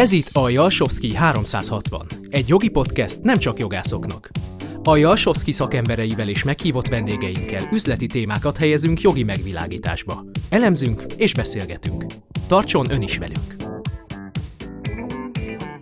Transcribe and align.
Ez 0.00 0.12
itt 0.12 0.28
a 0.32 0.48
Jalsowski 0.48 1.14
360, 1.14 2.06
egy 2.28 2.48
jogi 2.48 2.68
podcast 2.68 3.22
nem 3.22 3.38
csak 3.38 3.58
jogászoknak. 3.58 4.30
A 4.82 4.96
Jalsowski 4.96 5.52
szakembereivel 5.52 6.28
és 6.28 6.44
meghívott 6.44 6.88
vendégeinkkel 6.88 7.68
üzleti 7.72 8.06
témákat 8.06 8.56
helyezünk 8.56 9.00
jogi 9.00 9.22
megvilágításba. 9.22 10.24
Elemzünk 10.50 11.02
és 11.16 11.34
beszélgetünk. 11.34 12.04
Tartson 12.48 12.90
ön 12.90 13.02
is 13.02 13.18
velünk! 13.18 13.56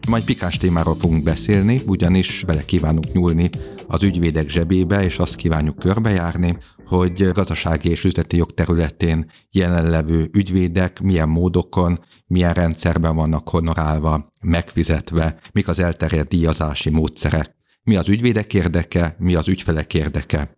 Majd 0.08 0.24
pikás 0.24 0.56
témáról 0.56 0.96
fogunk 0.96 1.22
beszélni, 1.22 1.80
ugyanis 1.86 2.44
bele 2.46 2.64
kívánunk 2.64 3.12
nyúlni 3.12 3.50
az 3.88 4.02
ügyvédek 4.02 4.48
zsebébe, 4.48 5.04
és 5.04 5.18
azt 5.18 5.34
kívánjuk 5.34 5.78
körbejárni, 5.78 6.58
hogy 6.86 7.30
gazdasági 7.32 7.90
és 7.90 8.04
üzleti 8.04 8.36
jog 8.36 8.54
területén 8.54 9.30
jelenlevő 9.50 10.28
ügyvédek 10.32 11.00
milyen 11.00 11.28
módokon, 11.28 12.04
milyen 12.26 12.54
rendszerben 12.54 13.16
vannak 13.16 13.48
honorálva, 13.48 14.32
megfizetve, 14.40 15.38
mik 15.52 15.68
az 15.68 15.78
elterjedt 15.78 16.28
díjazási 16.28 16.90
módszerek, 16.90 17.54
mi 17.82 17.96
az 17.96 18.08
ügyvédek 18.08 18.54
érdeke, 18.54 19.16
mi 19.18 19.34
az 19.34 19.48
ügyfelek 19.48 19.94
érdeke. 19.94 20.56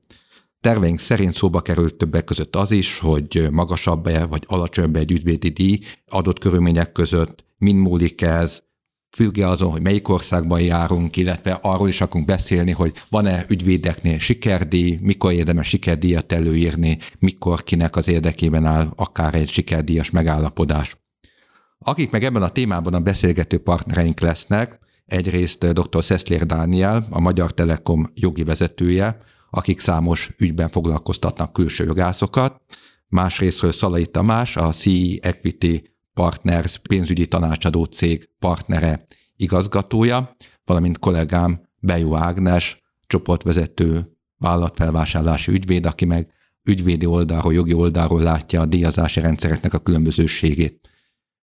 Terveink 0.60 0.98
szerint 0.98 1.34
szóba 1.34 1.60
került 1.60 1.94
többek 1.94 2.24
között 2.24 2.56
az 2.56 2.70
is, 2.70 2.98
hogy 2.98 3.48
magasabb-e 3.50 4.24
vagy 4.24 4.44
alacsonyabb 4.46 4.96
egy 4.96 5.12
ügyvédi 5.12 5.48
díj 5.48 5.78
adott 6.08 6.38
körülmények 6.38 6.92
között, 6.92 7.44
min 7.58 7.76
múlik 7.76 8.22
ez, 8.22 8.62
függ 9.10 9.38
azon, 9.38 9.70
hogy 9.70 9.82
melyik 9.82 10.08
országban 10.08 10.60
járunk, 10.60 11.16
illetve 11.16 11.58
arról 11.62 11.88
is 11.88 12.00
akarunk 12.00 12.26
beszélni, 12.26 12.70
hogy 12.70 12.92
van-e 13.08 13.44
ügyvédeknél 13.48 14.18
sikerdíj, 14.18 14.98
mikor 15.02 15.32
érdemes 15.32 15.68
sikerdíjat 15.68 16.32
előírni, 16.32 16.98
mikor 17.18 17.62
kinek 17.62 17.96
az 17.96 18.08
érdekében 18.08 18.64
áll 18.64 18.92
akár 18.96 19.34
egy 19.34 19.48
sikerdíjas 19.48 20.10
megállapodás. 20.10 20.96
Akik 21.78 22.10
meg 22.10 22.24
ebben 22.24 22.42
a 22.42 22.48
témában 22.48 22.94
a 22.94 23.00
beszélgető 23.00 23.58
partnereink 23.58 24.20
lesznek, 24.20 24.78
egyrészt 25.06 25.72
dr. 25.72 26.04
Szeszlér 26.04 26.46
Dániel, 26.46 27.06
a 27.10 27.20
Magyar 27.20 27.54
Telekom 27.54 28.10
jogi 28.14 28.44
vezetője, 28.44 29.18
akik 29.50 29.80
számos 29.80 30.30
ügyben 30.38 30.68
foglalkoztatnak 30.68 31.52
külső 31.52 31.84
jogászokat, 31.84 32.60
másrésztről 33.08 33.72
Szalai 33.72 34.06
Tamás, 34.06 34.56
a 34.56 34.72
CE 34.72 35.18
Equity 35.20 35.89
Partners 36.14 36.78
pénzügyi 36.78 37.26
tanácsadó 37.26 37.84
cég 37.84 38.28
partnere, 38.38 39.06
igazgatója, 39.36 40.36
valamint 40.64 40.98
kollégám 40.98 41.60
Bejó 41.78 42.16
Ágnes, 42.16 42.82
csoportvezető, 43.06 44.16
vállalatfelvásárlási 44.36 45.52
ügyvéd, 45.52 45.86
aki 45.86 46.04
meg 46.04 46.32
ügyvédi 46.64 47.06
oldalról, 47.06 47.52
jogi 47.52 47.72
oldalról 47.72 48.22
látja 48.22 48.60
a 48.60 48.66
díjazási 48.66 49.20
rendszereknek 49.20 49.74
a 49.74 49.78
különbözőségét. 49.78 50.88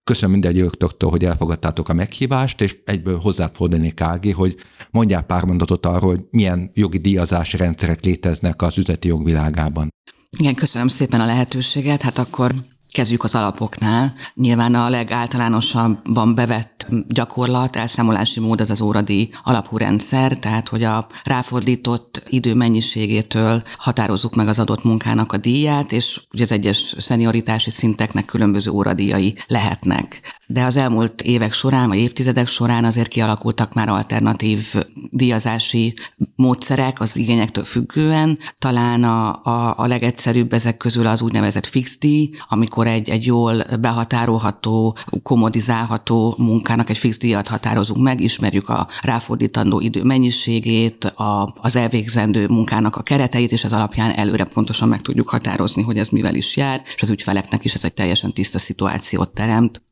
Köszönöm 0.04 0.32
mindegyőktől, 0.32 1.09
hogy 1.09 1.26
elfogadtátok 1.26 1.90
a 1.90 1.94
meghívást, 1.94 2.62
és 2.62 2.78
egyből 2.86 3.20
hozzáfordulnék 3.20 4.02
Ági, 4.02 4.31
hogy 4.31 4.56
mondjál 4.92 5.22
pár 5.22 5.44
mondatot 5.44 5.86
arról, 5.86 6.09
hogy 6.09 6.26
milyen 6.30 6.72
jogi 6.74 6.98
díjazási 6.98 7.58
rendszerek 7.58 8.04
léteznek 8.04 8.62
az 8.62 8.78
üzleti 8.78 9.08
jogvilágában. 9.08 9.90
Igen, 10.38 10.56
köszönöm 10.56 10.88
szépen 10.88 11.20
a 11.20 11.26
lehetőséget. 11.26 12.02
Hát 12.02 12.18
akkor 12.18 12.54
Kezdjük 12.98 13.23
az 13.23 13.36
alapoknál. 13.36 14.14
Nyilván 14.34 14.76
a 14.76 14.90
legáltalánosabban 14.90 16.36
bevett 16.36 16.88
gyakorlat, 17.08 17.76
elszámolási 17.76 18.40
mód 18.40 18.62
az 18.62 18.70
az 18.70 18.81
óradi 18.81 19.30
alapú 19.44 19.78
rendszer, 19.78 20.40
tehát 20.40 20.67
hogy 20.67 20.84
a 20.84 21.08
ráfordított 21.23 22.23
idő 22.30 22.53
mennyiségétől 22.53 23.64
határozzuk 23.78 24.36
meg 24.36 24.48
az 24.48 24.59
adott 24.59 24.84
munkának 24.84 25.31
a 25.31 25.38
díját, 25.38 25.92
és 25.92 26.22
ugye 26.34 26.44
az 26.44 26.52
egyes 26.52 26.95
szenioritási 26.98 27.70
szinteknek 27.70 28.25
különböző 28.25 28.72
óradíjai 28.72 29.36
lehetnek. 29.48 30.22
De 30.48 30.64
az 30.64 30.75
elmúlt 30.75 31.22
évek 31.22 31.53
során, 31.53 31.88
vagy 31.88 31.97
évtizedek 31.97 32.47
során 32.47 32.84
azért 32.84 33.08
kialakultak 33.08 33.74
már 33.74 33.90
alternatív 33.90 34.75
díjazási 35.09 35.94
módszerek 36.35 37.00
az 37.00 37.16
igényektől 37.16 37.64
függően. 37.64 38.40
Talán 38.59 39.03
a, 39.03 39.44
a, 39.44 39.74
a 39.78 39.88
legegyszerűbb 39.88 40.53
ezek 40.53 40.78
közül 40.78 41.08
az 41.08 41.22
úgynevezett 41.22 41.66
fix 41.66 41.97
díj, 41.97 42.29
amikor 42.47 42.87
amikor 42.88 43.09
egy, 43.09 43.09
egy 43.09 43.25
jól 43.25 43.64
behatárolható, 43.80 44.98
komodizálható 45.24 46.36
munkának 46.38 46.90
egy 46.90 46.98
fix 46.98 47.18
díjat 47.18 47.48
határozunk 47.48 48.03
meg, 48.03 48.22
ismerjük 48.22 48.70
a 48.70 48.88
ráfordítandó 49.02 49.80
idő 49.80 50.03
mennyiségét, 50.03 51.03
a, 51.03 51.47
az 51.62 51.76
elvégzendő 51.76 52.47
munkának 52.47 52.96
a 52.96 53.03
kereteit, 53.03 53.52
és 53.52 53.64
ez 53.64 53.74
alapján 53.74 54.12
előre 54.12 54.44
pontosan 54.44 54.88
meg 54.88 55.02
tudjuk 55.02 55.30
határozni, 55.30 55.84
hogy 55.84 55.97
ez 55.97 56.09
mivel 56.09 56.36
is 56.36 56.58
jár, 56.58 56.81
és 56.96 57.02
az 57.02 57.09
ügyfeleknek 57.09 57.66
is 57.66 57.74
ez 57.74 57.84
egy 57.84 57.94
teljesen 57.94 58.34
tiszta 58.34 58.59
szituációt 58.59 59.34
teremt. 59.34 59.87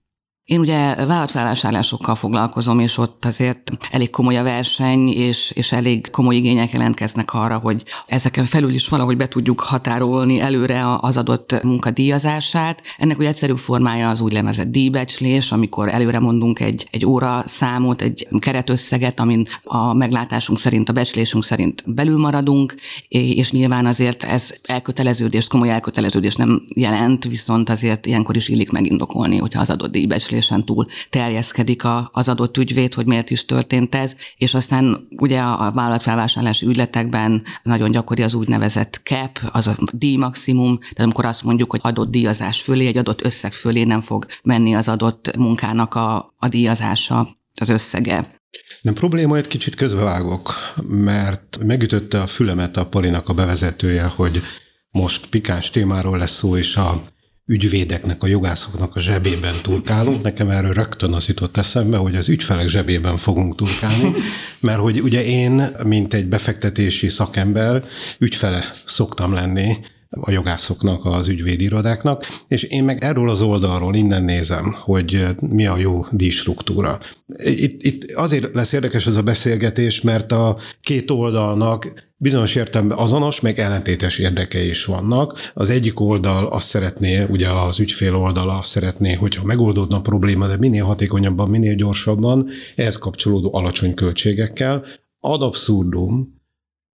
Én 0.45 0.59
ugye 0.59 0.95
vállalatfelvásárlásokkal 0.95 2.15
foglalkozom, 2.15 2.79
és 2.79 2.97
ott 2.97 3.25
azért 3.25 3.71
elég 3.91 4.09
komoly 4.09 4.37
a 4.37 4.43
verseny, 4.43 5.07
és, 5.09 5.51
és 5.55 5.71
elég 5.71 6.09
komoly 6.09 6.35
igények 6.35 6.71
jelentkeznek 6.71 7.33
arra, 7.33 7.57
hogy 7.57 7.83
ezeken 8.07 8.43
felül 8.43 8.73
is 8.73 8.87
valahogy 8.87 9.17
be 9.17 9.27
tudjuk 9.27 9.59
határolni 9.59 10.39
előre 10.39 10.97
az 10.99 11.17
adott 11.17 11.63
munkadíjazását. 11.63 12.81
Ennek 12.97 13.17
ugye 13.17 13.27
egyszerű 13.27 13.53
formája 13.55 14.09
az 14.09 14.21
úgynevezett 14.21 14.71
díjbecslés, 14.71 15.51
amikor 15.51 15.89
előre 15.89 16.19
mondunk 16.19 16.59
egy, 16.59 16.87
egy 16.91 17.05
óra 17.05 17.43
számot, 17.45 18.01
egy 18.01 18.27
keretösszeget, 18.39 19.19
amin 19.19 19.47
a 19.63 19.93
meglátásunk 19.93 20.59
szerint, 20.59 20.89
a 20.89 20.93
becslésünk 20.93 21.43
szerint 21.43 21.83
belül 21.93 22.17
maradunk, 22.17 22.75
és 23.07 23.51
nyilván 23.51 23.85
azért 23.85 24.23
ez 24.23 24.53
elköteleződést, 24.63 25.49
komoly 25.49 25.69
elköteleződést 25.69 26.37
nem 26.37 26.61
jelent, 26.75 27.23
viszont 27.23 27.69
azért 27.69 28.05
ilyenkor 28.05 28.35
is 28.35 28.47
illik 28.47 28.71
megindokolni, 28.71 29.37
hogyha 29.37 29.59
az 29.59 29.69
adott 29.69 29.91
díjbecslés 29.91 30.33
beszélésen 30.35 30.65
túl 30.65 30.85
terjeszkedik 31.09 31.83
a, 31.83 32.09
az 32.13 32.29
adott 32.29 32.57
ügyvéd, 32.57 32.93
hogy 32.93 33.05
miért 33.05 33.29
is 33.29 33.45
történt 33.45 33.95
ez, 33.95 34.15
és 34.37 34.53
aztán 34.53 35.07
ugye 35.17 35.39
a, 35.39 35.71
vállalatfelvásárlási 35.71 36.65
ügyletekben 36.65 37.43
nagyon 37.63 37.91
gyakori 37.91 38.23
az 38.23 38.33
úgynevezett 38.33 39.01
cap, 39.03 39.39
az 39.51 39.67
a 39.67 39.75
díj 39.93 40.15
maximum, 40.15 40.77
tehát 40.79 40.99
amikor 40.99 41.25
azt 41.25 41.43
mondjuk, 41.43 41.71
hogy 41.71 41.79
adott 41.83 42.11
díjazás 42.11 42.61
fölé, 42.61 42.87
egy 42.87 42.97
adott 42.97 43.23
összeg 43.23 43.53
fölé 43.53 43.83
nem 43.83 44.01
fog 44.01 44.25
menni 44.43 44.75
az 44.75 44.87
adott 44.87 45.35
munkának 45.37 45.95
a, 45.95 46.33
a 46.37 46.47
díjazása, 46.47 47.27
az 47.59 47.69
összege. 47.69 48.39
Nem 48.81 48.93
probléma, 48.93 49.37
egy 49.37 49.47
kicsit 49.47 49.75
közbevágok, 49.75 50.53
mert 50.87 51.57
megütötte 51.63 52.21
a 52.21 52.27
fülemet 52.27 52.77
a 52.77 52.85
Polinak 52.85 53.29
a 53.29 53.33
bevezetője, 53.33 54.03
hogy 54.03 54.41
most 54.89 55.25
pikáns 55.25 55.69
témáról 55.69 56.17
lesz 56.17 56.35
szó, 56.35 56.57
és 56.57 56.75
a 56.75 57.01
ügyvédeknek, 57.45 58.23
a 58.23 58.27
jogászoknak 58.27 58.95
a 58.95 58.99
zsebében 58.99 59.53
turkálunk. 59.61 60.23
Nekem 60.23 60.49
erről 60.49 60.73
rögtön 60.73 61.13
az 61.13 61.27
jutott 61.27 61.57
eszembe, 61.57 61.97
hogy 61.97 62.15
az 62.15 62.29
ügyfelek 62.29 62.67
zsebében 62.67 63.17
fogunk 63.17 63.55
turkálni, 63.55 64.13
mert 64.59 64.79
hogy 64.79 65.01
ugye 65.01 65.23
én, 65.23 65.67
mint 65.83 66.13
egy 66.13 66.25
befektetési 66.25 67.09
szakember, 67.09 67.83
ügyfele 68.19 68.71
szoktam 68.85 69.33
lenni 69.33 69.77
a 70.09 70.31
jogászoknak, 70.31 71.05
az 71.05 71.27
ügyvédirodáknak, 71.27 72.43
és 72.47 72.63
én 72.63 72.83
meg 72.83 73.03
erről 73.03 73.29
az 73.29 73.41
oldalról 73.41 73.95
innen 73.95 74.23
nézem, 74.23 74.75
hogy 74.79 75.25
mi 75.39 75.65
a 75.65 75.77
jó 75.77 76.05
díjstruktúra. 76.11 76.99
Itt, 77.43 77.83
itt 77.83 78.11
azért 78.11 78.53
lesz 78.53 78.71
érdekes 78.71 79.07
ez 79.07 79.15
a 79.15 79.21
beszélgetés, 79.21 80.01
mert 80.01 80.31
a 80.31 80.57
két 80.81 81.11
oldalnak 81.11 82.04
bizonyos 82.17 82.55
értelemben 82.55 82.97
azonos, 82.97 83.39
meg 83.39 83.59
ellentétes 83.59 84.17
érdekei 84.17 84.67
is 84.67 84.85
vannak. 84.85 85.51
Az 85.53 85.69
egyik 85.69 85.99
oldal 85.99 86.47
azt 86.47 86.67
szeretné, 86.67 87.23
ugye 87.29 87.49
az 87.49 87.79
ügyfél 87.79 88.15
oldala 88.15 88.57
azt 88.57 88.69
szeretné, 88.69 89.13
hogyha 89.13 89.43
megoldódna 89.43 89.97
a 89.97 90.01
probléma, 90.01 90.47
de 90.47 90.57
minél 90.57 90.83
hatékonyabban, 90.83 91.49
minél 91.49 91.75
gyorsabban, 91.75 92.49
ehhez 92.75 92.97
kapcsolódó 92.97 93.55
alacsony 93.55 93.93
költségekkel. 93.93 94.85
Ad 95.19 95.41
abszurdum, 95.41 96.33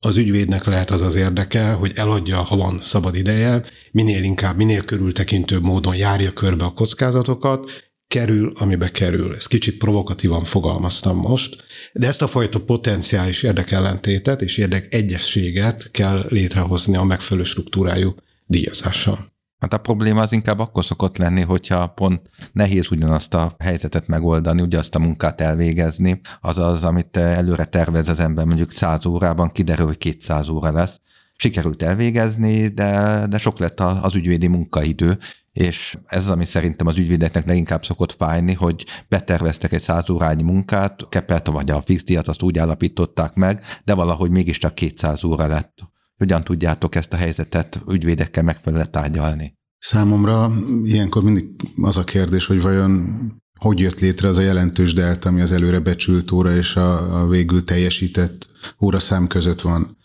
az 0.03 0.17
ügyvédnek 0.17 0.65
lehet 0.65 0.89
az 0.89 1.01
az 1.01 1.15
érdeke, 1.15 1.71
hogy 1.71 1.91
eladja, 1.95 2.37
ha 2.37 2.55
van 2.55 2.79
szabad 2.81 3.15
ideje, 3.15 3.63
minél 3.91 4.23
inkább, 4.23 4.57
minél 4.57 4.81
körültekintőbb 4.81 5.63
módon 5.63 5.95
járja 5.95 6.31
körbe 6.31 6.63
a 6.63 6.73
kockázatokat, 6.73 7.69
kerül, 8.11 8.53
amibe 8.55 8.89
kerül. 8.89 9.35
Ezt 9.35 9.47
kicsit 9.47 9.77
provokatívan 9.77 10.43
fogalmaztam 10.43 11.17
most, 11.17 11.63
de 11.93 12.07
ezt 12.07 12.21
a 12.21 12.27
fajta 12.27 12.59
potenciális 12.59 13.43
érdekellentétet 13.43 14.41
és 14.41 14.57
érdekegyességet 14.57 15.91
kell 15.91 16.25
létrehozni 16.29 16.95
a 16.95 17.03
megfelelő 17.03 17.45
struktúrájú 17.45 18.15
díjazással. 18.45 19.17
Hát 19.59 19.73
a 19.73 19.77
probléma 19.77 20.21
az 20.21 20.31
inkább 20.31 20.59
akkor 20.59 20.85
szokott 20.85 21.17
lenni, 21.17 21.41
hogyha 21.41 21.87
pont 21.87 22.21
nehéz 22.51 22.91
ugyanazt 22.91 23.33
a 23.33 23.55
helyzetet 23.59 24.07
megoldani, 24.07 24.61
ugye 24.61 24.77
azt 24.77 24.95
a 24.95 24.99
munkát 24.99 25.41
elvégezni, 25.41 26.21
azaz, 26.41 26.83
amit 26.83 27.17
előre 27.17 27.65
tervez 27.65 28.09
az 28.09 28.19
ember, 28.19 28.45
mondjuk 28.45 28.71
100 28.71 29.05
órában 29.05 29.51
kiderül, 29.51 29.85
hogy 29.85 29.97
200 29.97 30.49
óra 30.49 30.71
lesz. 30.71 30.99
Sikerült 31.41 31.83
elvégezni, 31.83 32.67
de, 32.67 33.25
de 33.29 33.37
sok 33.37 33.59
lett 33.59 33.79
az 33.79 34.15
ügyvédi 34.15 34.47
munkaidő, 34.47 35.17
és 35.51 35.97
ez 36.05 36.23
az, 36.23 36.29
ami 36.29 36.45
szerintem 36.45 36.87
az 36.87 36.97
ügyvédeknek 36.97 37.45
leginkább 37.45 37.85
szokott 37.85 38.11
fájni, 38.11 38.53
hogy 38.53 38.85
beterveztek 39.09 39.71
egy 39.71 39.81
száz 39.81 40.09
órányi 40.09 40.43
munkát, 40.43 41.09
kepelt 41.09 41.47
vagy 41.47 41.71
a 41.71 41.81
fix 41.81 42.03
díjat 42.03 42.27
azt 42.27 42.41
úgy 42.41 42.57
állapították 42.57 43.33
meg, 43.33 43.63
de 43.83 43.93
valahogy 43.93 44.29
mégiscsak 44.29 44.75
200 44.75 45.23
óra 45.23 45.47
lett. 45.47 45.79
Hogyan 46.17 46.43
tudjátok 46.43 46.95
ezt 46.95 47.13
a 47.13 47.17
helyzetet 47.17 47.79
ügyvédekkel 47.89 48.43
megfelelően 48.43 48.91
tárgyalni? 48.91 49.53
Számomra 49.77 50.51
ilyenkor 50.83 51.23
mindig 51.23 51.45
az 51.81 51.97
a 51.97 52.03
kérdés, 52.03 52.45
hogy 52.45 52.61
vajon 52.61 53.19
hogy 53.59 53.79
jött 53.79 53.99
létre 53.99 54.27
az 54.27 54.37
a 54.37 54.41
jelentős 54.41 54.93
delta, 54.93 55.29
ami 55.29 55.41
az 55.41 55.51
előre 55.51 55.79
becsült 55.79 56.31
óra 56.31 56.55
és 56.55 56.75
a, 56.75 57.21
a 57.21 57.27
végül 57.27 57.63
teljesített 57.63 58.47
óraszám 58.81 59.27
között 59.27 59.61
van. 59.61 59.99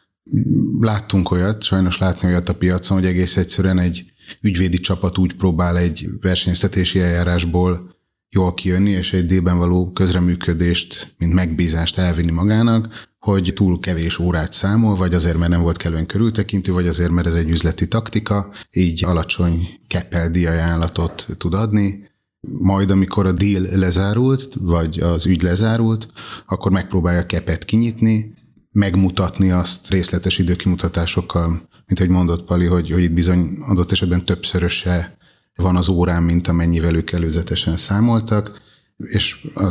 Láttunk 0.81 1.31
olyat, 1.31 1.63
sajnos 1.63 1.99
látni 1.99 2.29
olyat 2.29 2.49
a 2.49 2.55
piacon, 2.55 2.99
hogy 2.99 3.07
egész 3.07 3.37
egyszerűen 3.37 3.79
egy 3.79 4.13
ügyvédi 4.41 4.81
csapat 4.81 5.19
úgy 5.19 5.35
próbál 5.35 5.79
egy 5.79 6.09
versenyeztetési 6.21 7.01
eljárásból 7.01 7.95
jól 8.31 8.55
kijönni, 8.55 8.91
és 8.91 9.13
egy 9.13 9.27
D-ben 9.27 9.59
való 9.59 9.93
közreműködést, 9.93 11.15
mint 11.19 11.35
megbízást 11.35 11.99
elvinni 11.99 12.31
magának, 12.31 13.09
hogy 13.19 13.53
túl 13.55 13.81
kevés 13.81 14.19
órát 14.19 14.53
számol, 14.53 14.97
vagy 14.97 15.15
azért, 15.15 15.39
mert 15.39 15.51
nem 15.51 15.63
volt 15.63 15.77
kellően 15.77 16.07
körültekintő, 16.07 16.73
vagy 16.73 16.87
azért, 16.87 17.11
mert 17.11 17.27
ez 17.27 17.35
egy 17.35 17.51
üzleti 17.51 17.89
taktika, 17.89 18.51
így 18.73 19.05
alacsony 19.05 19.69
keppel 19.87 20.31
ajánlatot 20.33 21.27
tud 21.39 21.55
adni, 21.55 22.11
majd 22.49 22.91
amikor 22.91 23.27
a 23.27 23.33
deal 23.33 23.63
lezárult, 23.73 24.55
vagy 24.61 25.01
az 25.01 25.27
ügy 25.27 25.43
lezárult, 25.43 26.07
akkor 26.47 26.73
megpróbálja 26.73 27.27
kepet 27.27 27.65
kinyitni, 27.65 28.33
megmutatni 28.77 29.51
azt 29.51 29.89
részletes 29.89 30.39
időkimutatásokkal, 30.39 31.49
mint 31.87 31.99
hogy 31.99 32.09
mondott 32.09 32.45
Pali, 32.45 32.67
hogy, 32.67 32.91
hogy 32.91 33.03
itt 33.03 33.13
bizony 33.13 33.59
adott 33.69 33.93
esetben 33.93 34.25
többszöröse 34.25 35.17
van 35.55 35.77
az 35.77 35.89
órán, 35.89 36.23
mint 36.23 36.49
amennyivel 36.49 36.95
ők 36.95 37.13
előzetesen 37.13 37.77
számoltak, 37.77 38.61
és 38.97 39.47
a 39.55 39.69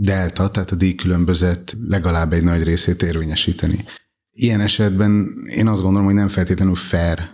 delta, 0.00 0.50
tehát 0.50 0.70
a 0.70 0.74
díjkülönbözet 0.74 1.76
legalább 1.88 2.32
egy 2.32 2.42
nagy 2.42 2.62
részét 2.62 3.02
érvényesíteni. 3.02 3.84
Ilyen 4.30 4.60
esetben 4.60 5.26
én 5.48 5.66
azt 5.66 5.82
gondolom, 5.82 6.06
hogy 6.06 6.14
nem 6.14 6.28
feltétlenül 6.28 6.74
fair 6.74 7.28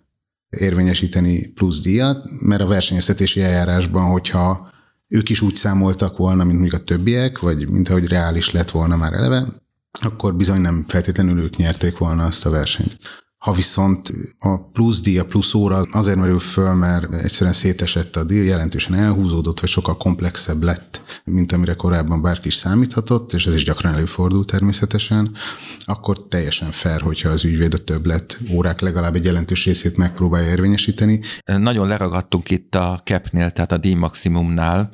érvényesíteni 0.48 1.46
plusz 1.46 1.80
díjat, 1.80 2.26
mert 2.40 2.60
a 2.60 2.66
versenyeztetési 2.66 3.40
eljárásban, 3.40 4.10
hogyha 4.10 4.70
ők 5.08 5.28
is 5.28 5.40
úgy 5.40 5.54
számoltak 5.54 6.16
volna, 6.16 6.44
mint 6.44 6.58
mondjuk 6.58 6.80
a 6.80 6.84
többiek, 6.84 7.38
vagy 7.38 7.68
mint 7.68 7.88
ahogy 7.88 8.06
reális 8.06 8.50
lett 8.50 8.70
volna 8.70 8.96
már 8.96 9.12
eleve, 9.12 9.61
akkor 10.00 10.34
bizony 10.34 10.60
nem 10.60 10.84
feltétlenül 10.88 11.38
ők 11.38 11.56
nyerték 11.56 11.98
volna 11.98 12.24
azt 12.24 12.46
a 12.46 12.50
versenyt. 12.50 12.96
Ha 13.42 13.52
viszont 13.52 14.12
a 14.38 14.62
plusz 14.70 15.00
díj, 15.00 15.18
a 15.18 15.24
plusz 15.24 15.54
óra 15.54 15.82
azért 15.92 16.18
merül 16.18 16.38
föl, 16.38 16.74
mert 16.74 17.12
egyszerűen 17.12 17.52
szétesett 17.52 18.16
a 18.16 18.24
díj, 18.24 18.44
jelentősen 18.44 18.94
elhúzódott, 18.94 19.60
vagy 19.60 19.68
sokkal 19.68 19.96
komplexebb 19.96 20.62
lett, 20.62 21.00
mint 21.24 21.52
amire 21.52 21.74
korábban 21.74 22.22
bárki 22.22 22.46
is 22.46 22.54
számíthatott, 22.54 23.32
és 23.32 23.46
ez 23.46 23.54
is 23.54 23.64
gyakran 23.64 23.92
előfordul 23.92 24.44
természetesen, 24.44 25.36
akkor 25.80 26.26
teljesen 26.28 26.70
fair, 26.70 27.00
hogyha 27.00 27.28
az 27.28 27.44
ügyvéd 27.44 27.74
a 27.74 27.84
többlet 27.84 28.38
órák 28.50 28.80
legalább 28.80 29.14
egy 29.14 29.24
jelentős 29.24 29.64
részét 29.64 29.96
megpróbálja 29.96 30.50
érvényesíteni. 30.50 31.20
Nagyon 31.44 31.88
leragadtunk 31.88 32.50
itt 32.50 32.74
a 32.74 33.00
capnél, 33.04 33.50
tehát 33.50 33.72
a 33.72 33.78
díj 33.78 33.94
maximumnál, 33.94 34.90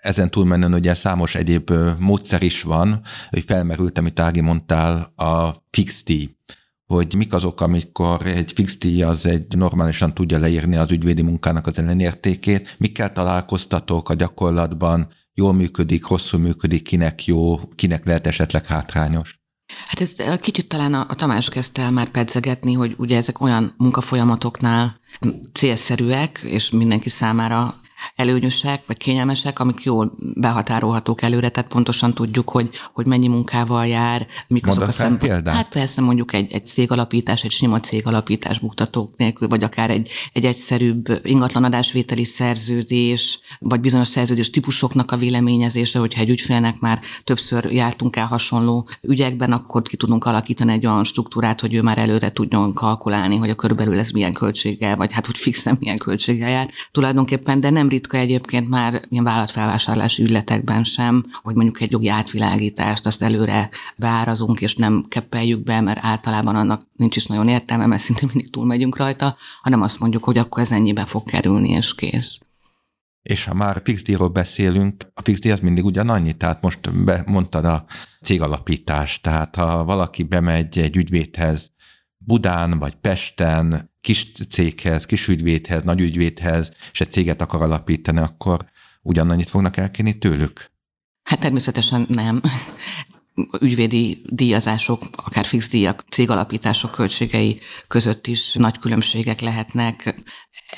ezen 0.00 0.30
túlmenően 0.30 0.74
ugye 0.74 0.94
számos 0.94 1.34
egyéb 1.34 1.72
módszer 1.98 2.42
is 2.42 2.62
van, 2.62 3.00
hogy 3.30 3.44
felmerült, 3.46 3.98
amit 3.98 4.20
Ági 4.20 4.40
mondtál, 4.40 5.12
a 5.16 5.54
fix 5.70 6.04
díj. 6.04 6.36
Hogy 6.86 7.14
mik 7.14 7.32
azok, 7.32 7.60
amikor 7.60 8.26
egy 8.26 8.52
fix 8.52 8.78
díj 8.78 9.02
az 9.02 9.26
egy 9.26 9.56
normálisan 9.56 10.14
tudja 10.14 10.38
leírni 10.38 10.76
az 10.76 10.90
ügyvédi 10.90 11.22
munkának 11.22 11.66
az 11.66 11.78
ellenértékét, 11.78 12.74
mikkel 12.78 13.12
találkoztatok 13.12 14.08
a 14.08 14.14
gyakorlatban, 14.14 15.08
jól 15.34 15.52
működik, 15.52 16.06
rosszul 16.08 16.40
működik, 16.40 16.82
kinek 16.82 17.24
jó, 17.24 17.60
kinek 17.74 18.04
lehet 18.04 18.26
esetleg 18.26 18.66
hátrányos? 18.66 19.38
Hát 19.86 20.00
ez 20.00 20.40
kicsit 20.40 20.68
talán 20.68 20.94
a, 20.94 21.06
a 21.08 21.14
Tamás 21.14 21.48
kezdte 21.48 21.82
el 21.82 21.90
már 21.90 22.08
pedzegetni, 22.08 22.72
hogy 22.72 22.94
ugye 22.98 23.16
ezek 23.16 23.40
olyan 23.40 23.74
munkafolyamatoknál 23.76 24.96
célszerűek, 25.52 26.40
és 26.44 26.70
mindenki 26.70 27.08
számára 27.08 27.74
előnyösek, 28.14 28.82
vagy 28.86 28.96
kényelmesek, 28.96 29.58
amik 29.58 29.82
jól 29.82 30.12
behatárolhatók 30.34 31.22
előre, 31.22 31.48
tehát 31.48 31.70
pontosan 31.70 32.14
tudjuk, 32.14 32.50
hogy, 32.50 32.70
hogy 32.92 33.06
mennyi 33.06 33.28
munkával 33.28 33.86
jár, 33.86 34.26
mik 34.46 34.66
azok 34.66 34.86
a 34.86 34.90
szempontok. 34.90 35.48
Hát 35.48 35.68
persze 35.68 36.00
mondjuk 36.00 36.32
egy, 36.32 36.52
egy 36.52 36.64
cégalapítás, 36.64 37.44
egy 37.44 37.50
sima 37.50 37.80
cégalapítás 37.80 38.58
buktatók 38.58 39.16
nélkül, 39.16 39.48
vagy 39.48 39.62
akár 39.62 39.90
egy, 39.90 40.10
egy 40.32 40.44
egyszerűbb 40.44 41.20
ingatlanadásvételi 41.22 42.24
szerződés, 42.24 43.38
vagy 43.58 43.80
bizonyos 43.80 44.08
szerződés 44.08 44.50
típusoknak 44.50 45.10
a 45.10 45.16
véleményezése, 45.16 45.98
hogyha 45.98 46.20
egy 46.20 46.30
ügyfélnek 46.30 46.80
már 46.80 47.00
többször 47.24 47.72
jártunk 47.72 48.16
el 48.16 48.26
hasonló 48.26 48.88
ügyekben, 49.02 49.52
akkor 49.52 49.82
ki 49.82 49.96
tudunk 49.96 50.24
alakítani 50.24 50.72
egy 50.72 50.86
olyan 50.86 51.04
struktúrát, 51.04 51.60
hogy 51.60 51.74
ő 51.74 51.82
már 51.82 51.98
előre 51.98 52.32
tudjon 52.32 52.74
kalkulálni, 52.74 53.36
hogy 53.36 53.50
a 53.50 53.54
körülbelül 53.54 53.98
ez 53.98 54.10
milyen 54.10 54.32
költséggel, 54.32 54.96
vagy 54.96 55.12
hát 55.12 55.28
úgy 55.28 55.38
fixen 55.38 55.76
milyen 55.80 55.98
költséggel 55.98 56.50
jár 56.50 56.70
tulajdonképpen, 56.92 57.60
de 57.60 57.70
nem 57.70 57.87
nem 57.88 57.96
ritka 57.96 58.16
egyébként 58.16 58.68
már 58.68 59.02
ilyen 59.08 59.24
vállalatfelvásárlási 59.24 60.22
ügyletekben 60.22 60.84
sem, 60.84 61.24
hogy 61.42 61.54
mondjuk 61.54 61.80
egy 61.80 61.90
jogi 61.90 62.08
átvilágítást 62.08 63.06
azt 63.06 63.22
előre 63.22 63.68
beárazunk, 63.96 64.60
és 64.60 64.74
nem 64.74 65.04
keppeljük 65.08 65.62
be, 65.62 65.80
mert 65.80 65.98
általában 66.02 66.56
annak 66.56 66.86
nincs 66.92 67.16
is 67.16 67.26
nagyon 67.26 67.48
értelme, 67.48 67.86
mert 67.86 68.02
szinte 68.02 68.26
mindig 68.26 68.50
túlmegyünk 68.50 68.96
rajta, 68.96 69.36
hanem 69.60 69.82
azt 69.82 69.98
mondjuk, 69.98 70.24
hogy 70.24 70.38
akkor 70.38 70.62
ez 70.62 70.70
ennyibe 70.70 71.04
fog 71.04 71.24
kerülni, 71.24 71.68
és 71.68 71.94
kész. 71.94 72.38
És 73.22 73.44
ha 73.44 73.54
már 73.54 73.80
fixdíjról 73.84 74.28
beszélünk, 74.28 75.10
a 75.14 75.22
fixdíj 75.22 75.52
az 75.52 75.60
mindig 75.60 75.84
ugyanannyi, 75.84 76.32
tehát 76.32 76.62
most 76.62 77.04
be, 77.04 77.22
mondtad 77.26 77.64
a 77.64 77.84
cégalapítás, 78.22 79.20
tehát 79.20 79.56
ha 79.56 79.84
valaki 79.84 80.22
bemegy 80.22 80.78
egy 80.78 80.96
ügyvédhez 80.96 81.72
Budán 82.16 82.78
vagy 82.78 82.94
Pesten, 82.94 83.90
kis 84.08 84.24
céghez, 84.48 85.04
kis 85.04 85.28
ügyvédhez, 85.28 85.82
nagy 85.82 86.00
ügyvédhez, 86.00 86.70
és 86.92 87.00
egy 87.00 87.10
céget 87.10 87.42
akar 87.42 87.62
alapítani, 87.62 88.18
akkor 88.18 88.64
ugyanannyit 89.02 89.48
fognak 89.48 89.76
elkérni 89.76 90.18
tőlük? 90.18 90.70
Hát 91.22 91.40
természetesen 91.40 92.06
nem 92.08 92.40
ügyvédi 93.60 94.22
díjazások, 94.24 95.02
akár 95.16 95.44
fix 95.44 95.68
díjak, 95.68 96.04
cégalapítások 96.10 96.90
költségei 96.90 97.60
között 97.88 98.26
is 98.26 98.54
nagy 98.54 98.78
különbségek 98.78 99.40
lehetnek. 99.40 100.14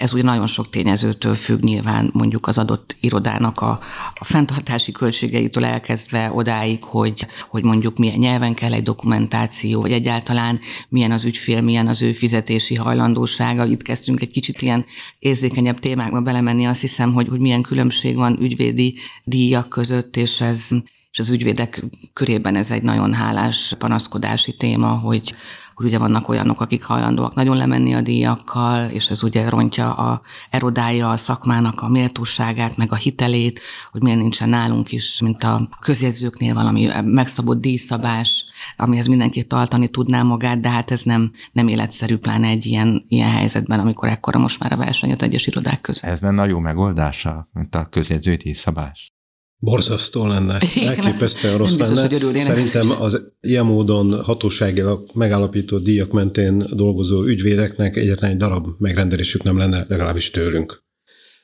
Ez 0.01 0.13
ugye 0.13 0.23
nagyon 0.23 0.47
sok 0.47 0.71
tényezőtől 0.71 1.35
függ 1.35 1.63
nyilván 1.63 2.11
mondjuk 2.13 2.47
az 2.47 2.59
adott 2.59 2.97
irodának 3.01 3.61
a, 3.61 3.81
a 4.15 4.25
fenntartási 4.25 4.93
költségeitől 4.93 5.65
elkezdve 5.65 6.31
odáig, 6.35 6.85
hogy, 6.85 7.27
hogy 7.49 7.65
mondjuk 7.65 7.99
milyen 7.99 8.19
nyelven 8.19 8.55
kell 8.55 8.73
egy 8.73 8.83
dokumentáció, 8.83 9.81
vagy 9.81 9.93
egyáltalán 9.93 10.61
milyen 10.89 11.11
az 11.11 11.25
ügyfél, 11.25 11.61
milyen 11.61 11.87
az 11.87 12.03
ő 12.03 12.13
fizetési 12.13 12.75
hajlandósága. 12.75 13.65
Itt 13.65 13.83
kezdtünk 13.83 14.21
egy 14.21 14.31
kicsit 14.31 14.63
ilyen 14.63 14.85
érzékenyebb 15.19 15.79
témákba 15.79 16.21
belemenni, 16.21 16.65
azt 16.65 16.81
hiszem, 16.81 17.13
hogy, 17.13 17.29
hogy 17.29 17.41
milyen 17.41 17.63
különbség 17.63 18.17
van 18.17 18.41
ügyvédi 18.41 18.95
díjak 19.25 19.69
között, 19.69 20.17
és 20.17 20.41
ez 20.41 20.67
és 21.13 21.19
az 21.19 21.31
ügyvédek 21.31 21.85
körében 22.13 22.57
ez 22.57 22.71
egy 22.71 22.83
nagyon 22.83 23.15
hálás 23.15 23.75
panaszkodási 23.79 24.55
téma, 24.55 24.89
hogy, 24.89 25.35
hogy 25.81 25.89
ugye 25.89 25.99
vannak 25.99 26.29
olyanok, 26.29 26.61
akik 26.61 26.85
hajlandóak 26.85 27.35
nagyon 27.35 27.57
lemenni 27.57 27.95
a 27.95 28.01
díjakkal, 28.01 28.89
és 28.89 29.11
ez 29.11 29.23
ugye 29.23 29.49
rontja, 29.49 29.93
a, 29.95 30.21
erodálja 30.51 31.11
a 31.11 31.17
szakmának 31.17 31.83
a 31.83 31.89
méltóságát, 31.89 32.77
meg 32.77 32.93
a 32.93 32.97
hitelét, 32.97 33.61
hogy 33.91 34.03
miért 34.03 34.19
nincsen 34.19 34.49
nálunk 34.49 34.93
is, 34.93 35.21
mint 35.21 35.45
a 35.45 35.69
közjegyzőknél 35.81 36.55
valami 36.55 36.89
megszabott 37.05 37.61
díjszabás, 37.61 38.45
amihez 38.77 39.07
mindenki 39.07 39.45
tartani 39.45 39.89
tudná 39.89 40.23
magát, 40.23 40.61
de 40.61 40.69
hát 40.69 40.91
ez 40.91 41.03
nem, 41.03 41.31
nem 41.53 41.69
életszerű, 41.69 42.17
pláne 42.17 42.47
egy 42.49 42.67
ilyen, 42.67 43.05
ilyen 43.09 43.31
helyzetben, 43.31 43.81
amikor 43.81 44.09
ekkora 44.09 44.39
most 44.39 44.61
már 44.61 44.73
a 44.73 44.77
verseny 44.77 45.13
az 45.13 45.23
egyes 45.23 45.47
irodák 45.47 45.81
között. 45.81 46.11
Ez 46.11 46.21
lenne 46.21 46.43
a 46.43 46.47
jó 46.47 46.59
megoldása, 46.59 47.49
mint 47.53 47.75
a 47.75 47.85
közjegyző 47.85 48.35
díjszabás. 48.35 49.20
Borzasztó 49.63 50.27
lenne, 50.27 50.59
elképesztően 50.87 51.59
rossz 51.59 51.75
biztos, 51.75 51.97
lenne. 51.97 52.41
Szerintem 52.41 52.91
az 53.01 53.33
ilyen 53.41 53.65
módon 53.65 54.23
hatóságilag 54.23 55.05
megállapított 55.15 55.85
díjak 55.85 56.13
mentén 56.13 56.65
dolgozó 56.73 57.25
ügyvédeknek 57.25 57.97
egyetlen 57.97 58.31
egy 58.31 58.37
darab 58.37 58.67
megrendelésük 58.79 59.43
nem 59.43 59.59
lenne, 59.59 59.85
legalábbis 59.89 60.31
tőlünk. 60.31 60.83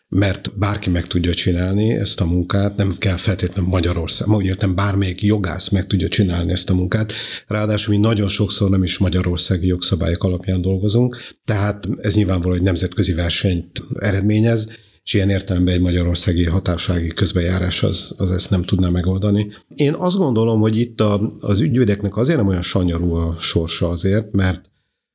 Mert 0.09 0.59
bárki 0.59 0.91
meg 0.91 1.07
tudja 1.07 1.35
csinálni 1.35 1.91
ezt 1.91 2.21
a 2.21 2.25
munkát, 2.25 2.77
nem 2.77 2.95
kell 2.99 3.17
feltétlenül 3.17 3.71
Magyarország. 3.71 4.29
Ma 4.29 4.37
úgy 4.37 4.45
értem, 4.45 4.75
bármelyik 4.75 5.23
jogász 5.23 5.69
meg 5.69 5.87
tudja 5.87 6.09
csinálni 6.09 6.53
ezt 6.53 6.71
a 6.71 6.75
munkát. 6.75 7.13
Ráadásul 7.47 7.95
mi 7.95 8.01
nagyon 8.01 8.29
sokszor 8.29 8.71
nem 8.71 8.83
is 8.83 8.99
magyarországi 8.99 9.67
jogszabályok 9.67 10.25
alapján 10.25 10.61
dolgozunk, 10.61 11.17
tehát 11.45 11.89
ez 12.01 12.15
nyilvánvaló, 12.15 12.53
hogy 12.53 12.63
nemzetközi 12.63 13.13
versenyt 13.13 13.83
eredményez, 13.95 14.69
és 15.07 15.15
ilyen 15.15 15.31
értelemben 15.31 15.75
egy 15.75 15.81
magyarországi 15.81 16.45
hatásági 16.45 17.09
közbejárás 17.09 17.83
az, 17.83 18.15
az 18.17 18.31
ezt 18.31 18.51
nem 18.51 18.63
tudná 18.63 18.89
megoldani. 18.89 19.53
Én 19.75 19.93
azt 19.93 20.17
gondolom, 20.17 20.61
hogy 20.61 20.77
itt 20.77 21.01
a, 21.01 21.37
az 21.41 21.61
ügyvédeknek 21.61 22.17
azért 22.17 22.39
nem 22.39 22.47
olyan 22.47 22.63
sanyarú 22.63 23.13
a 23.13 23.37
sorsa 23.41 23.89
azért, 23.89 24.33
mert 24.33 24.71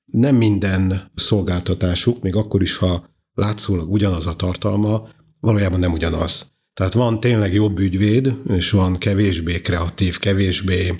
nem 0.05 0.35
minden 0.35 1.11
szolgáltatásuk, 1.15 2.21
még 2.21 2.35
akkor 2.35 2.61
is, 2.61 2.75
ha 2.75 3.09
látszólag 3.33 3.91
ugyanaz 3.91 4.25
a 4.25 4.35
tartalma, 4.35 5.09
valójában 5.39 5.79
nem 5.79 5.93
ugyanaz. 5.93 6.51
Tehát 6.73 6.93
van 6.93 7.19
tényleg 7.19 7.53
jobb 7.53 7.79
ügyvéd, 7.79 8.35
és 8.47 8.71
van 8.71 8.97
kevésbé 8.97 9.61
kreatív, 9.61 10.17
kevésbé 10.19 10.93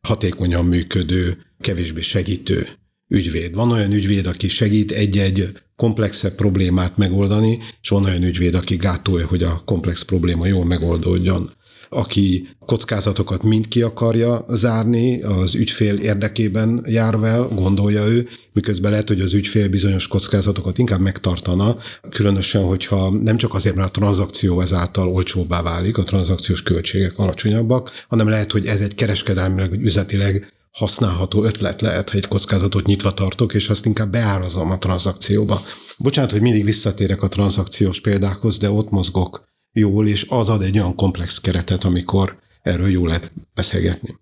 hatékonyan 0.00 0.64
működő, 0.64 1.38
kevésbé 1.60 2.00
segítő 2.00 2.68
ügyvéd. 3.08 3.54
Van 3.54 3.70
olyan 3.70 3.92
ügyvéd, 3.92 4.26
aki 4.26 4.48
segít 4.48 4.92
egy-egy 4.92 5.52
komplexebb 5.78 6.34
problémát 6.34 6.96
megoldani, 6.96 7.58
és 7.82 7.88
van 7.88 8.04
olyan 8.04 8.22
ügyvéd, 8.22 8.54
aki 8.54 8.76
gátolja, 8.76 9.26
hogy 9.26 9.42
a 9.42 9.62
komplex 9.64 10.02
probléma 10.02 10.46
jól 10.46 10.64
megoldódjon. 10.64 11.50
Aki 11.88 12.48
kockázatokat 12.66 13.42
mind 13.42 13.68
ki 13.68 13.82
akarja 13.82 14.44
zárni, 14.48 15.22
az 15.22 15.54
ügyfél 15.54 15.96
érdekében 15.96 16.84
jár 16.86 17.14
el, 17.22 17.48
gondolja 17.54 18.06
ő, 18.06 18.28
miközben 18.52 18.90
lehet, 18.90 19.08
hogy 19.08 19.20
az 19.20 19.34
ügyfél 19.34 19.68
bizonyos 19.68 20.08
kockázatokat 20.08 20.78
inkább 20.78 21.00
megtartana, 21.00 21.76
különösen, 22.10 22.62
hogyha 22.62 23.10
nem 23.10 23.36
csak 23.36 23.54
azért, 23.54 23.74
mert 23.74 23.88
a 23.96 24.00
tranzakció 24.00 24.60
ezáltal 24.60 25.08
olcsóbbá 25.08 25.62
válik, 25.62 25.98
a 25.98 26.02
tranzakciós 26.02 26.62
költségek 26.62 27.18
alacsonyabbak, 27.18 27.90
hanem 28.08 28.28
lehet, 28.28 28.52
hogy 28.52 28.66
ez 28.66 28.80
egy 28.80 28.94
kereskedelmileg, 28.94 29.70
vagy 29.70 29.82
üzletileg 29.82 30.52
használható 30.78 31.44
ötlet 31.44 31.80
lehet, 31.80 32.10
ha 32.10 32.16
egy 32.16 32.28
kockázatot 32.28 32.86
nyitva 32.86 33.14
tartok, 33.14 33.54
és 33.54 33.68
azt 33.68 33.86
inkább 33.86 34.10
beárazom 34.10 34.70
a 34.70 34.78
tranzakcióba. 34.78 35.60
Bocsánat, 35.98 36.30
hogy 36.30 36.40
mindig 36.40 36.64
visszatérek 36.64 37.22
a 37.22 37.28
tranzakciós 37.28 38.00
példákhoz, 38.00 38.58
de 38.58 38.70
ott 38.70 38.90
mozgok 38.90 39.44
jól, 39.72 40.08
és 40.08 40.26
az 40.28 40.48
ad 40.48 40.62
egy 40.62 40.78
olyan 40.78 40.94
komplex 40.94 41.40
keretet, 41.40 41.84
amikor 41.84 42.38
erről 42.62 42.88
jól 42.88 43.08
lehet 43.08 43.32
beszélgetni. 43.54 44.14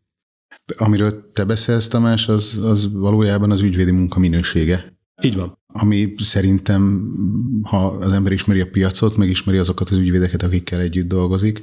Amiről 0.76 1.30
te 1.32 1.44
beszélsz, 1.44 1.88
Tamás, 1.88 2.28
az, 2.28 2.58
az 2.62 2.92
valójában 2.92 3.50
az 3.50 3.60
ügyvédi 3.60 3.90
munka 3.90 4.18
minősége. 4.18 4.98
Így 5.22 5.36
van. 5.36 5.58
Ami 5.66 6.14
szerintem, 6.18 7.12
ha 7.62 7.86
az 7.86 8.12
ember 8.12 8.32
ismeri 8.32 8.60
a 8.60 8.70
piacot, 8.70 9.16
megismeri 9.16 9.58
azokat 9.58 9.90
az 9.90 9.96
ügyvédeket, 9.96 10.42
akikkel 10.42 10.80
együtt 10.80 11.08
dolgozik, 11.08 11.62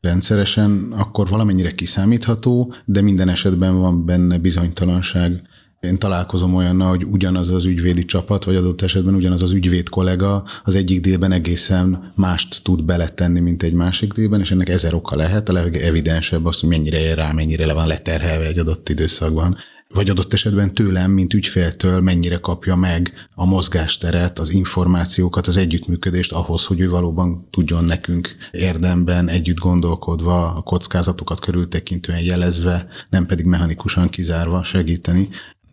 rendszeresen, 0.00 0.92
akkor 0.96 1.28
valamennyire 1.28 1.70
kiszámítható, 1.70 2.74
de 2.84 3.00
minden 3.00 3.28
esetben 3.28 3.78
van 3.78 4.04
benne 4.04 4.38
bizonytalanság. 4.38 5.42
Én 5.80 5.98
találkozom 5.98 6.54
olyannal, 6.54 6.88
hogy 6.88 7.04
ugyanaz 7.04 7.50
az 7.50 7.64
ügyvédi 7.64 8.04
csapat, 8.04 8.44
vagy 8.44 8.54
adott 8.54 8.82
esetben 8.82 9.14
ugyanaz 9.14 9.42
az 9.42 9.52
ügyvéd 9.52 9.88
kollega 9.88 10.44
az 10.64 10.74
egyik 10.74 11.00
délben 11.00 11.32
egészen 11.32 12.12
mást 12.14 12.62
tud 12.62 12.84
beletenni, 12.84 13.40
mint 13.40 13.62
egy 13.62 13.72
másik 13.72 14.12
délben, 14.12 14.40
és 14.40 14.50
ennek 14.50 14.68
ezer 14.68 14.94
oka 14.94 15.16
lehet. 15.16 15.48
A 15.48 15.52
legevidensebb 15.52 16.44
az, 16.44 16.60
hogy 16.60 16.68
mennyire 16.68 17.00
ér 17.00 17.16
rá, 17.16 17.32
mennyire 17.32 17.66
le 17.66 17.72
van 17.72 17.86
leterhelve 17.86 18.46
egy 18.46 18.58
adott 18.58 18.88
időszakban 18.88 19.56
vagy 19.94 20.08
adott 20.10 20.32
esetben 20.32 20.74
tőlem, 20.74 21.10
mint 21.10 21.34
ügyféltől 21.34 22.00
mennyire 22.00 22.36
kapja 22.36 22.76
meg 22.76 23.12
a 23.34 23.44
mozgásteret, 23.44 24.38
az 24.38 24.50
információkat, 24.50 25.46
az 25.46 25.56
együttműködést 25.56 26.32
ahhoz, 26.32 26.64
hogy 26.64 26.80
ő 26.80 26.88
valóban 26.88 27.48
tudjon 27.50 27.84
nekünk 27.84 28.36
érdemben 28.50 29.28
együtt 29.28 29.58
gondolkodva, 29.58 30.54
a 30.54 30.62
kockázatokat 30.62 31.40
körültekintően 31.40 32.20
jelezve, 32.20 32.88
nem 33.08 33.26
pedig 33.26 33.44
mechanikusan 33.44 34.08
kizárva 34.08 34.64
segíteni. 34.64 35.28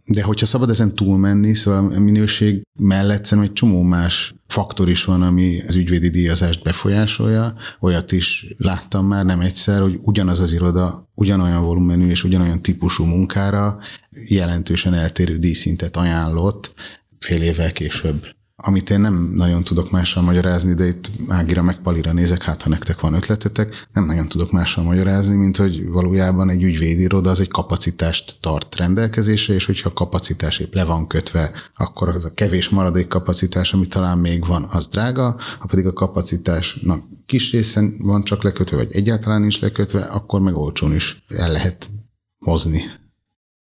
De 0.05 0.23
hogyha 0.23 0.45
szabad 0.45 0.69
ezen 0.69 0.95
túlmenni, 0.95 1.53
szóval 1.53 1.91
a 1.95 1.99
minőség 1.99 2.61
mellett 2.79 3.25
szerintem 3.25 3.51
egy 3.51 3.53
csomó 3.53 3.81
más 3.81 4.35
faktor 4.47 4.89
is 4.89 5.03
van, 5.03 5.21
ami 5.21 5.63
az 5.67 5.75
ügyvédi 5.75 6.09
díjazást 6.09 6.63
befolyásolja. 6.63 7.53
Olyat 7.79 8.11
is 8.11 8.45
láttam 8.57 9.05
már 9.05 9.25
nem 9.25 9.39
egyszer, 9.39 9.81
hogy 9.81 9.99
ugyanaz 10.01 10.39
az 10.39 10.53
iroda 10.53 11.06
ugyanolyan 11.19 11.63
volumenű 11.63 12.09
és 12.09 12.23
ugyanolyan 12.23 12.61
típusú 12.61 13.05
munkára 13.05 13.79
jelentősen 14.27 14.93
eltérő 14.93 15.37
díjszintet 15.37 15.97
ajánlott 15.97 16.73
fél 17.19 17.41
évvel 17.41 17.71
később 17.71 18.35
amit 18.63 18.89
én 18.89 18.99
nem 18.99 19.31
nagyon 19.35 19.63
tudok 19.63 19.91
mással 19.91 20.23
magyarázni, 20.23 20.73
de 20.73 20.87
itt 20.87 21.09
Ágira 21.27 21.61
meg 21.61 21.81
Palira 21.81 22.13
nézek, 22.13 22.43
hát 22.43 22.61
ha 22.61 22.69
nektek 22.69 22.99
van 22.99 23.13
ötletetek, 23.13 23.87
nem 23.93 24.05
nagyon 24.05 24.27
tudok 24.27 24.51
mással 24.51 24.83
magyarázni, 24.83 25.35
mint 25.35 25.57
hogy 25.57 25.87
valójában 25.87 26.49
egy 26.49 26.63
ügyvédiroda 26.63 27.29
az 27.29 27.39
egy 27.39 27.47
kapacitást 27.47 28.37
tart 28.41 28.75
rendelkezésre, 28.75 29.53
és 29.53 29.65
hogyha 29.65 29.89
a 29.89 29.93
kapacitás 29.93 30.59
épp 30.59 30.73
le 30.73 30.83
van 30.83 31.07
kötve, 31.07 31.51
akkor 31.75 32.09
az 32.09 32.25
a 32.25 32.33
kevés 32.33 32.69
maradék 32.69 33.07
kapacitás, 33.07 33.73
ami 33.73 33.87
talán 33.87 34.17
még 34.17 34.45
van, 34.45 34.67
az 34.71 34.87
drága, 34.87 35.39
ha 35.59 35.67
pedig 35.67 35.85
a 35.85 35.93
kapacitásnak 35.93 37.03
kis 37.25 37.51
részen 37.51 37.93
van 37.99 38.23
csak 38.23 38.43
lekötve, 38.43 38.77
vagy 38.77 38.91
egyáltalán 38.91 39.41
nincs 39.41 39.59
lekötve, 39.59 40.01
akkor 40.01 40.41
meg 40.41 40.55
olcsón 40.55 40.93
is 40.93 41.23
el 41.27 41.51
lehet 41.51 41.89
hozni 42.39 42.83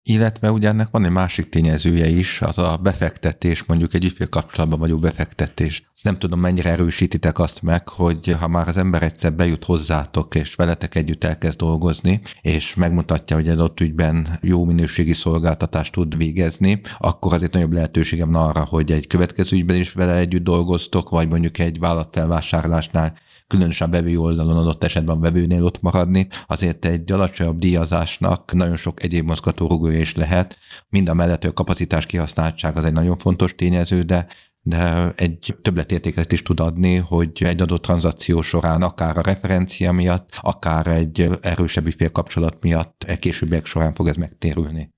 illetve 0.08 0.50
ugye 0.50 0.68
ennek 0.68 0.88
van 0.90 1.04
egy 1.04 1.10
másik 1.10 1.48
tényezője 1.48 2.08
is, 2.08 2.42
az 2.42 2.58
a 2.58 2.78
befektetés, 2.82 3.64
mondjuk 3.64 3.94
egy 3.94 4.04
ügyfél 4.04 4.28
kapcsolatban 4.28 4.78
vagyó 4.78 4.98
befektetés. 4.98 5.82
Azt 5.94 6.04
nem 6.04 6.18
tudom, 6.18 6.40
mennyire 6.40 6.70
erősítitek 6.70 7.38
azt 7.38 7.62
meg, 7.62 7.88
hogy 7.88 8.36
ha 8.40 8.48
már 8.48 8.68
az 8.68 8.76
ember 8.76 9.02
egyszer 9.02 9.32
bejut 9.32 9.64
hozzátok, 9.64 10.34
és 10.34 10.54
veletek 10.54 10.94
együtt 10.94 11.24
elkezd 11.24 11.58
dolgozni, 11.58 12.20
és 12.42 12.74
megmutatja, 12.74 13.36
hogy 13.36 13.48
ez 13.48 13.60
ott 13.60 13.80
ügyben 13.80 14.38
jó 14.42 14.64
minőségi 14.64 15.12
szolgáltatást 15.12 15.92
tud 15.92 16.16
végezni, 16.16 16.80
akkor 16.98 17.32
azért 17.32 17.52
nagyobb 17.52 17.72
lehetőségem 17.72 18.30
van 18.30 18.48
arra, 18.48 18.64
hogy 18.64 18.92
egy 18.92 19.06
következő 19.06 19.56
ügyben 19.56 19.76
is 19.76 19.92
vele 19.92 20.14
együtt 20.14 20.44
dolgoztok, 20.44 21.08
vagy 21.08 21.28
mondjuk 21.28 21.58
egy 21.58 21.78
vállalatfelvásárlásnál 21.78 23.14
különösen 23.46 23.88
a 23.88 23.90
vevő 23.90 24.18
oldalon 24.18 24.56
adott 24.56 24.84
esetben 24.84 25.16
a 25.16 25.20
vevőnél 25.20 25.64
ott 25.64 25.80
maradni, 25.80 26.28
azért 26.46 26.84
egy 26.84 27.12
alacsonyabb 27.12 27.58
díjazásnak 27.58 28.52
nagyon 28.52 28.76
sok 28.76 29.02
egyéb 29.02 29.26
mozgatórugója 29.26 29.98
is 29.98 30.14
lehet. 30.14 30.58
Mind 30.88 31.08
a 31.08 31.14
mellett, 31.14 31.44
a 31.44 31.52
kapacitás 31.52 32.06
kihasználtság 32.06 32.76
az 32.76 32.84
egy 32.84 32.92
nagyon 32.92 33.18
fontos 33.18 33.54
tényező, 33.54 34.02
de 34.02 34.26
de 34.68 35.12
egy 35.16 35.54
többletértéket 35.62 36.32
is 36.32 36.42
tud 36.42 36.60
adni, 36.60 36.96
hogy 36.96 37.30
egy 37.38 37.60
adott 37.60 37.82
tranzakció 37.82 38.42
során 38.42 38.82
akár 38.82 39.18
a 39.18 39.20
referencia 39.22 39.92
miatt, 39.92 40.38
akár 40.40 40.86
egy 40.86 41.28
erősebb 41.40 41.86
ügyfélkapcsolat 41.86 42.62
miatt 42.62 43.04
e 43.06 43.18
későbbiek 43.18 43.66
során 43.66 43.94
fog 43.94 44.08
ez 44.08 44.14
megtérülni. 44.14 44.94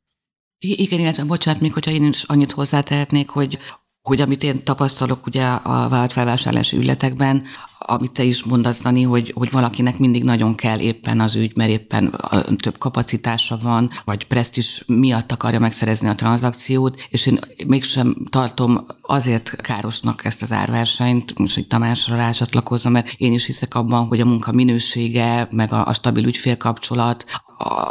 Igen, 0.58 0.98
illetve 0.98 1.24
bocsánat, 1.24 1.60
még 1.60 1.72
hogyha 1.72 1.90
én 1.90 2.04
is 2.04 2.22
annyit 2.22 2.50
hozzátehetnék, 2.52 3.28
hogy 3.28 3.58
hogy 4.02 4.20
amit 4.20 4.42
én 4.42 4.64
tapasztalok 4.64 5.26
ugye 5.26 5.44
a 5.46 5.88
vállalatfelvásárlási 5.88 6.76
ügyletekben, 6.76 7.42
amit 7.78 8.12
te 8.12 8.22
is 8.22 8.44
mondasz, 8.44 8.82
Dani, 8.82 9.02
hogy, 9.02 9.32
hogy 9.34 9.50
valakinek 9.50 9.98
mindig 9.98 10.24
nagyon 10.24 10.54
kell 10.54 10.78
éppen 10.78 11.20
az 11.20 11.34
ügy, 11.34 11.56
mert 11.56 11.70
éppen 11.70 12.14
több 12.56 12.78
kapacitása 12.78 13.58
van, 13.62 13.90
vagy 14.04 14.26
presztis 14.26 14.82
miatt 14.86 15.32
akarja 15.32 15.58
megszerezni 15.58 16.08
a 16.08 16.14
tranzakciót, 16.14 17.06
és 17.08 17.26
én 17.26 17.38
mégsem 17.66 18.16
tartom 18.30 18.86
azért 19.02 19.56
károsnak 19.56 20.24
ezt 20.24 20.42
az 20.42 20.52
árversenyt, 20.52 21.38
most 21.38 21.56
itt 21.56 21.68
Tamásra 21.68 22.16
rácsatlakozom, 22.16 22.92
mert 22.92 23.14
én 23.16 23.32
is 23.32 23.44
hiszek 23.44 23.74
abban, 23.74 24.06
hogy 24.06 24.20
a 24.20 24.24
munka 24.24 24.52
minősége, 24.52 25.48
meg 25.50 25.72
a, 25.72 25.86
a 25.86 25.92
stabil 25.92 26.24
ügyfélkapcsolat, 26.24 27.24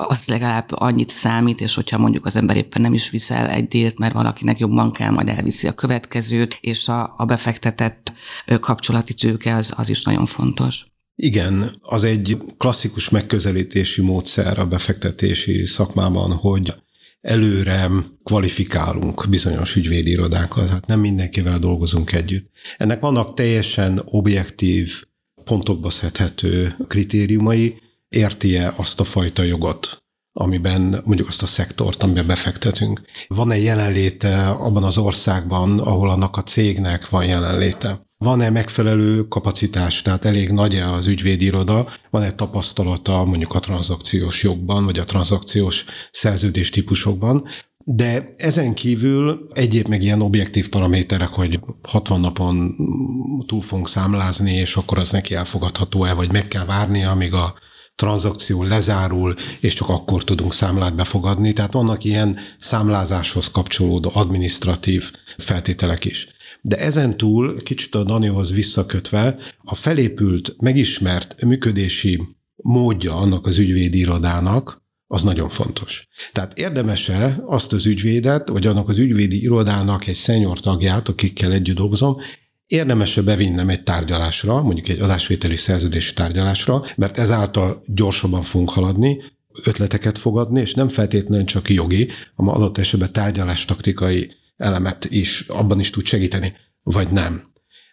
az 0.07 0.21
legalább 0.25 0.71
annyit 0.71 1.09
számít, 1.09 1.61
és 1.61 1.75
hogyha 1.75 1.97
mondjuk 1.97 2.25
az 2.25 2.35
ember 2.35 2.57
éppen 2.57 2.81
nem 2.81 2.93
is 2.93 3.09
viszel 3.09 3.49
egy 3.49 3.67
délt, 3.67 3.99
mert 3.99 4.13
valakinek 4.13 4.59
jobban 4.59 4.91
kell, 4.91 5.09
majd 5.09 5.27
elviszi 5.27 5.67
a 5.67 5.73
következőt, 5.73 6.57
és 6.61 6.87
a, 6.87 7.13
a 7.17 7.25
befektetett 7.25 8.13
kapcsolati 8.59 9.13
tőke 9.13 9.55
az, 9.55 9.73
az 9.75 9.89
is 9.89 10.03
nagyon 10.03 10.25
fontos. 10.25 10.85
Igen, 11.15 11.75
az 11.81 12.03
egy 12.03 12.37
klasszikus 12.57 13.09
megközelítési 13.09 14.01
módszer 14.01 14.59
a 14.59 14.67
befektetési 14.67 15.65
szakmában, 15.65 16.31
hogy 16.31 16.73
előre 17.21 17.89
kvalifikálunk 18.23 19.25
bizonyos 19.29 19.75
ügyvédi 19.75 20.17
hát 20.55 20.85
nem 20.85 20.99
mindenkivel 20.99 21.59
dolgozunk 21.59 22.11
együtt. 22.11 22.49
Ennek 22.77 22.99
vannak 22.99 23.33
teljesen 23.33 24.01
objektív, 24.05 25.03
pontokba 25.43 25.89
szedhető 25.89 26.75
kritériumai, 26.87 27.81
érti-e 28.09 28.73
azt 28.75 28.99
a 28.99 29.03
fajta 29.03 29.43
jogot, 29.43 29.97
amiben 30.33 31.01
mondjuk 31.05 31.27
azt 31.27 31.41
a 31.41 31.47
szektort, 31.47 32.03
amiben 32.03 32.27
befektetünk. 32.27 33.01
Van-e 33.27 33.57
jelenléte 33.57 34.49
abban 34.49 34.83
az 34.83 34.97
országban, 34.97 35.79
ahol 35.79 36.09
annak 36.09 36.37
a 36.37 36.43
cégnek 36.43 37.09
van 37.09 37.25
jelenléte? 37.25 38.06
Van-e 38.17 38.49
megfelelő 38.49 39.27
kapacitás, 39.27 40.01
tehát 40.01 40.25
elég 40.25 40.49
nagy-e 40.49 40.91
az 40.91 41.05
ügyvédiroda, 41.05 41.87
van-e 42.09 42.31
tapasztalata 42.31 43.23
mondjuk 43.23 43.53
a 43.53 43.59
tranzakciós 43.59 44.43
jogban, 44.43 44.85
vagy 44.85 44.99
a 44.99 45.05
tranzakciós 45.05 45.85
szerződés 46.11 46.69
típusokban, 46.69 47.47
de 47.83 48.33
ezen 48.37 48.73
kívül 48.73 49.47
egyéb 49.53 49.87
meg 49.87 50.03
ilyen 50.03 50.21
objektív 50.21 50.69
paraméterek, 50.69 51.27
hogy 51.27 51.59
60 51.81 52.19
napon 52.19 52.75
túl 53.45 53.61
fogunk 53.61 53.89
számlázni, 53.89 54.53
és 54.53 54.75
akkor 54.75 54.97
az 54.97 55.09
neki 55.09 55.35
elfogadható-e, 55.35 56.13
vagy 56.13 56.31
meg 56.31 56.47
kell 56.47 56.65
várnia, 56.65 57.11
amíg 57.11 57.33
a 57.33 57.53
tranzakció 57.95 58.63
lezárul, 58.63 59.35
és 59.59 59.73
csak 59.73 59.89
akkor 59.89 60.23
tudunk 60.23 60.53
számlát 60.53 60.95
befogadni. 60.95 61.53
Tehát 61.53 61.73
vannak 61.73 62.03
ilyen 62.03 62.39
számlázáshoz 62.59 63.51
kapcsolódó 63.51 64.11
administratív 64.13 65.11
feltételek 65.37 66.05
is. 66.05 66.27
De 66.61 66.77
ezen 66.77 67.17
túl, 67.17 67.61
kicsit 67.63 67.95
a 67.95 68.03
Danihoz 68.03 68.53
visszakötve, 68.53 69.37
a 69.63 69.75
felépült, 69.75 70.55
megismert 70.61 71.41
működési 71.41 72.21
módja 72.55 73.15
annak 73.15 73.45
az 73.45 73.57
ügyvédi 73.57 73.97
irodának, 73.97 74.85
az 75.07 75.23
nagyon 75.23 75.49
fontos. 75.49 76.07
Tehát 76.33 76.57
érdemese 76.57 77.37
azt 77.45 77.73
az 77.73 77.85
ügyvédet, 77.85 78.49
vagy 78.49 78.67
annak 78.67 78.89
az 78.89 78.97
ügyvédi 78.97 79.41
irodának 79.41 80.07
egy 80.07 80.15
szenyor 80.15 80.59
tagját, 80.59 81.09
akikkel 81.09 81.53
együtt 81.53 81.75
dolgozom, 81.75 82.17
érdemese 82.67 83.21
bevinnem 83.21 83.69
egy 83.69 83.83
tárgyalásra, 83.83 84.61
mondjuk 84.61 84.87
egy 84.87 84.99
adásvételi 84.99 85.55
szerződési 85.55 86.13
tárgyalásra, 86.13 86.83
mert 86.95 87.17
ezáltal 87.17 87.83
gyorsabban 87.85 88.41
fogunk 88.41 88.69
haladni, 88.69 89.21
ötleteket 89.63 90.17
fogadni, 90.17 90.61
és 90.61 90.73
nem 90.73 90.87
feltétlenül 90.87 91.45
csak 91.45 91.69
jogi, 91.69 92.07
hanem 92.35 92.55
adott 92.55 92.77
esetben 92.77 93.11
tárgyalás 93.11 93.65
taktikai 93.65 94.31
elemet 94.57 95.05
is 95.09 95.45
abban 95.47 95.79
is 95.79 95.89
tud 95.89 96.05
segíteni. 96.05 96.53
vagy 96.83 97.07
nem. 97.11 97.41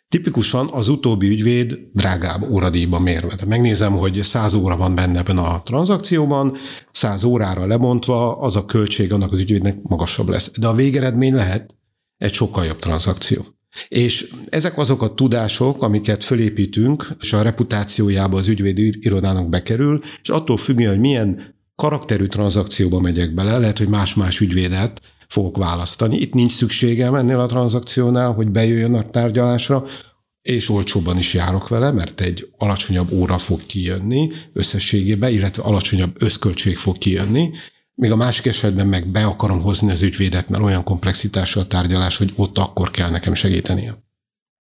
Tipikusan 0.08 0.68
az 0.72 0.88
utóbbi 0.88 1.28
ügyvéd 1.28 1.78
drágább 1.92 2.50
óradíjban 2.50 3.02
mérve. 3.02 3.28
Tehát 3.28 3.46
megnézem, 3.46 3.92
hogy 3.92 4.22
100 4.22 4.54
óra 4.54 4.76
van 4.76 4.94
benne 4.94 5.18
ebben 5.18 5.38
a 5.38 5.62
tranzakcióban, 5.62 6.56
100 6.92 7.24
órára 7.24 7.66
lebontva 7.66 8.38
az 8.38 8.56
a 8.56 8.64
költség 8.64 9.12
annak 9.12 9.32
az 9.32 9.40
ügyvédnek 9.40 9.76
magasabb 9.82 10.28
lesz. 10.28 10.50
De 10.58 10.66
a 10.66 10.74
végeredmény 10.74 11.34
lehet 11.34 11.76
egy 12.18 12.32
sokkal 12.32 12.64
jobb 12.64 12.78
tranzakció. 12.78 13.44
És 13.88 14.30
ezek 14.48 14.78
azok 14.78 15.02
a 15.02 15.14
tudások, 15.14 15.82
amiket 15.82 16.24
fölépítünk, 16.24 17.16
és 17.20 17.32
a 17.32 17.42
reputációjába 17.42 18.38
az 18.38 18.48
ügyvédi 18.48 18.98
irodának 19.00 19.48
bekerül, 19.48 20.00
és 20.22 20.28
attól 20.28 20.56
függően, 20.56 20.90
hogy 20.90 21.00
milyen 21.00 21.54
karakterű 21.74 22.26
tranzakcióba 22.26 23.00
megyek 23.00 23.34
bele, 23.34 23.58
lehet, 23.58 23.78
hogy 23.78 23.88
más-más 23.88 24.40
ügyvédet 24.40 25.00
fogok 25.34 25.56
választani. 25.56 26.16
Itt 26.16 26.34
nincs 26.34 26.52
szükségem 26.52 27.14
ennél 27.14 27.40
a 27.40 27.46
tranzakciónál, 27.46 28.32
hogy 28.32 28.48
bejöjjön 28.48 28.94
a 28.94 29.10
tárgyalásra, 29.10 29.84
és 30.42 30.68
olcsóbban 30.68 31.18
is 31.18 31.34
járok 31.34 31.68
vele, 31.68 31.90
mert 31.90 32.20
egy 32.20 32.48
alacsonyabb 32.58 33.12
óra 33.12 33.38
fog 33.38 33.66
kijönni 33.66 34.30
összességében, 34.52 35.32
illetve 35.32 35.62
alacsonyabb 35.62 36.22
összköltség 36.22 36.76
fog 36.76 36.98
kijönni, 36.98 37.50
még 37.94 38.10
a 38.10 38.16
másik 38.16 38.46
esetben 38.46 38.86
meg 38.86 39.06
be 39.06 39.24
akarom 39.24 39.60
hozni 39.62 39.90
az 39.90 40.02
ügyvédet, 40.02 40.48
mert 40.48 40.62
olyan 40.62 40.84
komplexitása 40.84 41.60
a 41.60 41.66
tárgyalás, 41.66 42.16
hogy 42.16 42.32
ott 42.36 42.58
akkor 42.58 42.90
kell 42.90 43.10
nekem 43.10 43.34
segítenie. 43.34 44.03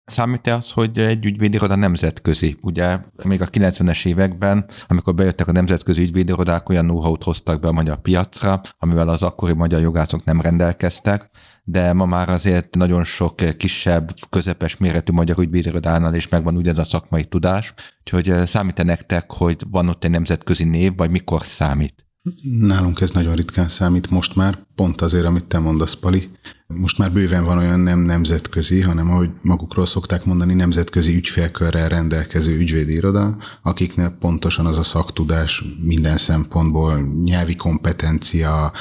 Számít-e 0.04 0.54
az, 0.54 0.72
hogy 0.72 0.98
egy 0.98 1.26
ügyvédiroda 1.26 1.76
nemzetközi? 1.76 2.58
Ugye 2.62 2.98
még 3.24 3.42
a 3.42 3.50
90-es 3.50 4.06
években, 4.06 4.66
amikor 4.88 5.14
bejöttek 5.16 5.48
a 5.48 5.52
nemzetközi 5.52 6.02
ügyvédirodák, 6.02 6.70
olyan 6.70 6.86
know 6.86 7.16
hoztak 7.24 7.60
be 7.60 7.68
a 7.68 7.72
magyar 7.72 8.02
piacra, 8.02 8.62
amivel 8.80 9.10
az 9.10 9.24
akkori 9.24 9.54
magyar 9.54 9.82
jogászok 9.82 10.24
nem 10.24 10.42
rendelkeztek, 10.42 11.30
de 11.64 11.94
ma 11.94 12.06
már 12.06 12.30
azért 12.30 12.76
nagyon 12.76 13.04
sok 13.04 13.36
kisebb, 13.58 14.14
közepes 14.30 14.78
méretű 14.78 15.12
magyar 15.12 15.40
ügyvédirodánál 15.40 16.16
is 16.16 16.28
megvan 16.28 16.56
ugyanaz 16.56 16.80
a 16.80 16.84
szakmai 16.84 17.24
tudás, 17.24 17.74
úgyhogy 18.00 18.48
számít-e 18.48 18.84
nektek, 18.84 19.32
hogy 19.32 19.64
van 19.70 19.90
ott 19.90 20.04
egy 20.04 20.12
nemzetközi 20.12 20.64
név, 20.64 20.96
vagy 20.96 21.10
mikor 21.10 21.46
számít? 21.46 22.06
Nálunk 22.44 23.02
ez 23.02 23.10
nagyon 23.10 23.36
ritkán 23.36 23.70
számít 23.70 24.10
most 24.10 24.36
már, 24.36 24.58
pont 24.76 25.02
azért, 25.02 25.26
amit 25.26 25.46
te 25.46 25.60
mondasz, 25.60 25.94
Pali. 25.94 26.30
Most 26.68 26.98
már 26.98 27.12
bőven 27.12 27.44
van 27.44 27.58
olyan 27.58 27.80
nem 27.80 28.00
nemzetközi, 28.00 28.82
hanem 28.82 29.10
ahogy 29.10 29.30
magukról 29.42 29.86
szokták 29.86 30.26
mondani, 30.26 30.54
nemzetközi 30.54 31.16
ügyfélkörrel 31.16 31.90
rendelkező 31.90 32.58
ügyvédi 32.58 32.94
iroda, 32.94 33.38
akiknek 33.62 34.18
pontosan 34.18 34.66
az 34.66 34.78
a 34.78 34.84
szaktudás 34.84 35.64
minden 35.84 36.18
szempontból, 36.18 37.02
nyelvi 37.24 37.56
kompetencia, 37.56 38.72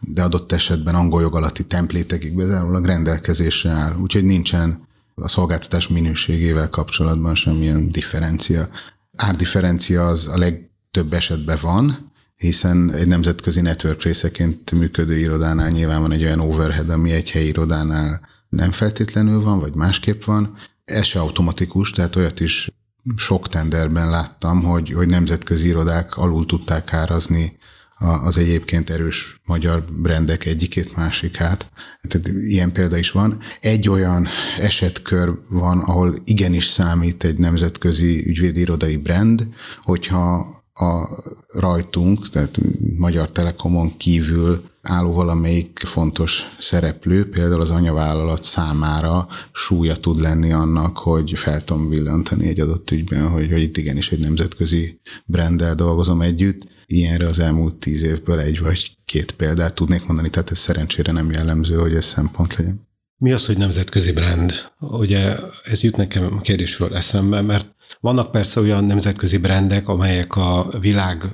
de 0.00 0.22
adott 0.22 0.52
esetben 0.52 0.94
angol 0.94 1.20
jog 1.20 1.36
alatti 1.36 1.66
templétekig 1.66 2.36
bezárólag 2.36 2.84
rendelkezésre 2.84 3.70
áll. 3.70 3.96
Úgyhogy 3.96 4.24
nincsen 4.24 4.82
a 5.14 5.28
szolgáltatás 5.28 5.88
minőségével 5.88 6.68
kapcsolatban 6.68 7.34
semmilyen 7.34 7.90
differencia. 7.90 8.68
Árdifferencia 9.16 10.06
az 10.06 10.28
a 10.28 10.38
legtöbb 10.38 11.12
esetben 11.12 11.58
van, 11.62 12.12
hiszen 12.44 12.92
egy 12.92 13.06
nemzetközi 13.06 13.60
network 13.60 14.02
részeként 14.02 14.72
működő 14.72 15.18
irodánál 15.18 15.70
nyilván 15.70 16.00
van 16.00 16.12
egy 16.12 16.22
olyan 16.22 16.40
overhead, 16.40 16.90
ami 16.90 17.10
egy 17.10 17.30
helyi 17.30 17.46
irodánál 17.46 18.20
nem 18.48 18.70
feltétlenül 18.70 19.40
van, 19.40 19.60
vagy 19.60 19.74
másképp 19.74 20.24
van. 20.24 20.56
Ez 20.84 21.04
se 21.04 21.20
automatikus, 21.20 21.90
tehát 21.90 22.16
olyat 22.16 22.40
is 22.40 22.70
sok 23.16 23.48
tenderben 23.48 24.10
láttam, 24.10 24.62
hogy, 24.62 24.92
hogy 24.92 25.08
nemzetközi 25.08 25.66
irodák 25.66 26.16
alul 26.16 26.46
tudták 26.46 26.92
árazni 26.92 27.56
az 27.98 28.38
egyébként 28.38 28.90
erős 28.90 29.40
magyar 29.46 29.84
brendek 30.02 30.46
egyikét 30.46 30.96
másikát. 30.96 31.72
Tehát 32.08 32.28
ilyen 32.28 32.72
példa 32.72 32.96
is 32.96 33.10
van. 33.10 33.40
Egy 33.60 33.88
olyan 33.88 34.28
esetkör 34.58 35.30
van, 35.48 35.78
ahol 35.78 36.18
igenis 36.24 36.66
számít 36.66 37.24
egy 37.24 37.38
nemzetközi 37.38 38.28
ügyvédi 38.28 38.60
irodai 38.60 38.96
brand, 38.96 39.46
hogyha 39.82 40.53
a 40.74 41.22
rajtunk, 41.48 42.28
tehát 42.30 42.58
Magyar 42.96 43.28
Telekomon 43.28 43.96
kívül 43.96 44.62
álló 44.82 45.12
valamelyik 45.12 45.82
fontos 45.84 46.48
szereplő, 46.58 47.28
például 47.28 47.60
az 47.60 47.70
anyavállalat 47.70 48.42
számára 48.42 49.28
súlya 49.52 49.96
tud 49.96 50.20
lenni 50.20 50.52
annak, 50.52 50.98
hogy 50.98 51.32
fel 51.34 51.64
tudom 51.64 51.88
villantani 51.88 52.46
egy 52.46 52.60
adott 52.60 52.90
ügyben, 52.90 53.28
hogy, 53.28 53.50
hogy 53.50 53.62
itt 53.62 53.76
igenis 53.76 54.10
egy 54.10 54.18
nemzetközi 54.18 55.00
brenddel 55.26 55.74
dolgozom 55.74 56.20
együtt. 56.20 56.62
Ilyenre 56.86 57.26
az 57.26 57.38
elmúlt 57.38 57.74
tíz 57.74 58.02
évből 58.02 58.38
egy 58.38 58.60
vagy 58.60 58.96
két 59.04 59.32
példát 59.32 59.74
tudnék 59.74 60.06
mondani, 60.06 60.30
tehát 60.30 60.50
ez 60.50 60.58
szerencsére 60.58 61.12
nem 61.12 61.30
jellemző, 61.30 61.76
hogy 61.76 61.94
ez 61.94 62.04
szempont 62.04 62.54
legyen. 62.54 62.82
Mi 63.16 63.32
az, 63.32 63.46
hogy 63.46 63.56
nemzetközi 63.56 64.12
brand? 64.12 64.52
Ugye 64.78 65.36
ez 65.64 65.82
jut 65.82 65.96
nekem 65.96 66.24
a 66.32 66.40
kérdésről 66.40 66.96
eszembe, 66.96 67.40
mert 67.40 67.73
vannak 68.00 68.30
persze 68.30 68.60
olyan 68.60 68.84
nemzetközi 68.84 69.36
brendek, 69.36 69.88
amelyek 69.88 70.36
a 70.36 70.68
világ 70.80 71.24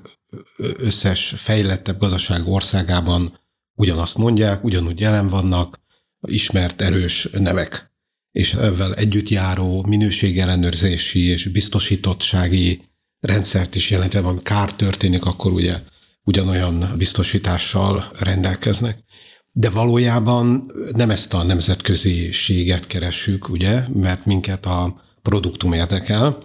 összes 0.57 1.33
fejlettebb 1.37 1.99
gazdaság 1.99 2.49
országában 2.49 3.33
ugyanazt 3.75 4.17
mondják, 4.17 4.65
ugyanúgy 4.65 5.01
jelen 5.01 5.29
vannak, 5.29 5.81
ismert 6.21 6.83
erős 6.83 7.29
nevek, 7.33 7.93
és 8.33 8.55
ezzel 8.55 8.95
együtt 8.95 9.29
járó 9.29 9.85
minőségellenőrzési 9.89 11.27
és 11.27 11.47
biztosítottsági 11.47 12.81
rendszert 13.21 13.75
is 13.75 13.91
jelentve 13.91 14.21
van, 14.21 14.43
kár 14.43 14.73
történik, 14.73 15.25
akkor 15.25 15.53
ugye 15.53 15.79
ugyanolyan 16.25 16.95
biztosítással 16.97 18.11
rendelkeznek. 18.19 18.99
De 19.53 19.71
valójában 19.71 20.73
nem 20.93 21.11
ezt 21.11 21.35
a 21.35 21.43
nemzetköziséget 21.43 22.87
keressük, 22.87 23.49
ugye, 23.49 23.85
mert 23.93 24.25
minket 24.25 24.67
a 24.67 25.03
produktum 25.23 25.73
érdekel, 25.73 26.43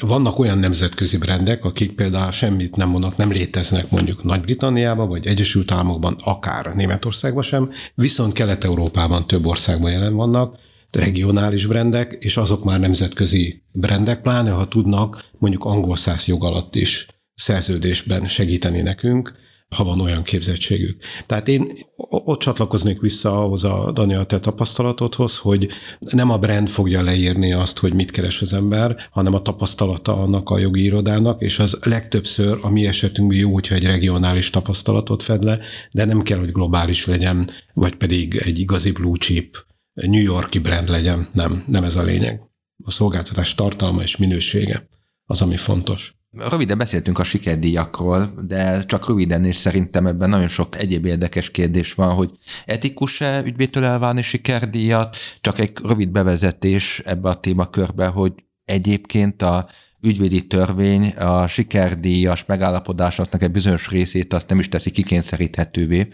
vannak 0.00 0.38
olyan 0.38 0.58
nemzetközi 0.58 1.16
brendek, 1.16 1.64
akik 1.64 1.92
például 1.92 2.30
semmit 2.32 2.76
nem 2.76 2.88
mondnak, 2.88 3.16
nem 3.16 3.30
léteznek 3.30 3.90
mondjuk 3.90 4.24
Nagy-Britanniában, 4.24 5.08
vagy 5.08 5.26
Egyesült 5.26 5.70
Államokban, 5.70 6.16
akár 6.24 6.74
Németországban 6.74 7.42
sem, 7.42 7.70
viszont 7.94 8.32
Kelet-Európában 8.32 9.26
több 9.26 9.46
országban 9.46 9.90
jelen 9.90 10.14
vannak, 10.14 10.56
regionális 10.90 11.66
brendek, 11.66 12.16
és 12.20 12.36
azok 12.36 12.64
már 12.64 12.80
nemzetközi 12.80 13.62
brendek, 13.72 14.20
pláne 14.20 14.50
ha 14.50 14.68
tudnak 14.68 15.24
mondjuk 15.38 15.64
angol 15.64 15.96
száz 15.96 16.24
jog 16.24 16.44
alatt 16.44 16.74
is 16.74 17.06
szerződésben 17.34 18.28
segíteni 18.28 18.80
nekünk, 18.80 19.32
ha 19.76 19.84
van 19.84 20.00
olyan 20.00 20.22
képzettségük. 20.22 21.02
Tehát 21.26 21.48
én 21.48 21.72
ott 22.08 22.40
csatlakoznék 22.40 23.00
vissza 23.00 23.42
ahhoz 23.42 23.64
a 23.64 23.90
Daniel 23.92 24.26
te 24.26 24.40
tapasztalatodhoz, 24.40 25.36
hogy 25.36 25.68
nem 25.98 26.30
a 26.30 26.38
brand 26.38 26.68
fogja 26.68 27.02
leírni 27.02 27.52
azt, 27.52 27.78
hogy 27.78 27.94
mit 27.94 28.10
keres 28.10 28.42
az 28.42 28.52
ember, 28.52 28.96
hanem 29.10 29.34
a 29.34 29.42
tapasztalata 29.42 30.22
annak 30.22 30.50
a 30.50 30.58
jogi 30.58 30.82
irodának, 30.82 31.42
és 31.42 31.58
az 31.58 31.78
legtöbbször 31.82 32.58
a 32.62 32.70
mi 32.70 32.86
esetünkben 32.86 33.38
jó, 33.38 33.52
hogyha 33.52 33.74
egy 33.74 33.84
regionális 33.84 34.50
tapasztalatot 34.50 35.22
fed 35.22 35.42
le, 35.42 35.58
de 35.92 36.04
nem 36.04 36.22
kell, 36.22 36.38
hogy 36.38 36.52
globális 36.52 37.06
legyen, 37.06 37.50
vagy 37.74 37.94
pedig 37.94 38.36
egy 38.36 38.58
igazi 38.58 38.90
blue 38.90 39.18
chip 39.18 39.66
New 39.94 40.22
Yorki 40.22 40.58
brand 40.58 40.88
legyen. 40.88 41.28
Nem, 41.32 41.64
nem 41.66 41.84
ez 41.84 41.96
a 41.96 42.02
lényeg. 42.02 42.40
A 42.84 42.90
szolgáltatás 42.90 43.54
tartalma 43.54 44.02
és 44.02 44.16
minősége 44.16 44.88
az, 45.24 45.40
ami 45.40 45.56
fontos. 45.56 46.17
Röviden 46.30 46.78
beszéltünk 46.78 47.18
a 47.18 47.24
sikerdíjakról, 47.24 48.32
de 48.46 48.84
csak 48.84 49.08
röviden, 49.08 49.44
és 49.44 49.56
szerintem 49.56 50.06
ebben 50.06 50.28
nagyon 50.28 50.48
sok 50.48 50.78
egyéb 50.78 51.04
érdekes 51.04 51.50
kérdés 51.50 51.94
van, 51.94 52.14
hogy 52.14 52.30
etikus-e 52.66 53.42
ügyvédtől 53.44 53.84
elválni 53.84 54.22
sikerdíjat, 54.22 55.16
csak 55.40 55.58
egy 55.58 55.72
rövid 55.82 56.08
bevezetés 56.08 57.02
ebbe 57.04 57.28
a 57.28 57.40
témakörbe, 57.40 58.06
hogy 58.06 58.32
egyébként 58.64 59.42
a 59.42 59.68
ügyvédi 60.00 60.46
törvény 60.46 61.08
a 61.08 61.46
sikerdíjas 61.46 62.44
megállapodásoknak 62.44 63.42
egy 63.42 63.50
bizonyos 63.50 63.88
részét 63.88 64.32
azt 64.32 64.48
nem 64.48 64.58
is 64.58 64.68
teszi 64.68 64.90
kikényszeríthetővé. 64.90 66.08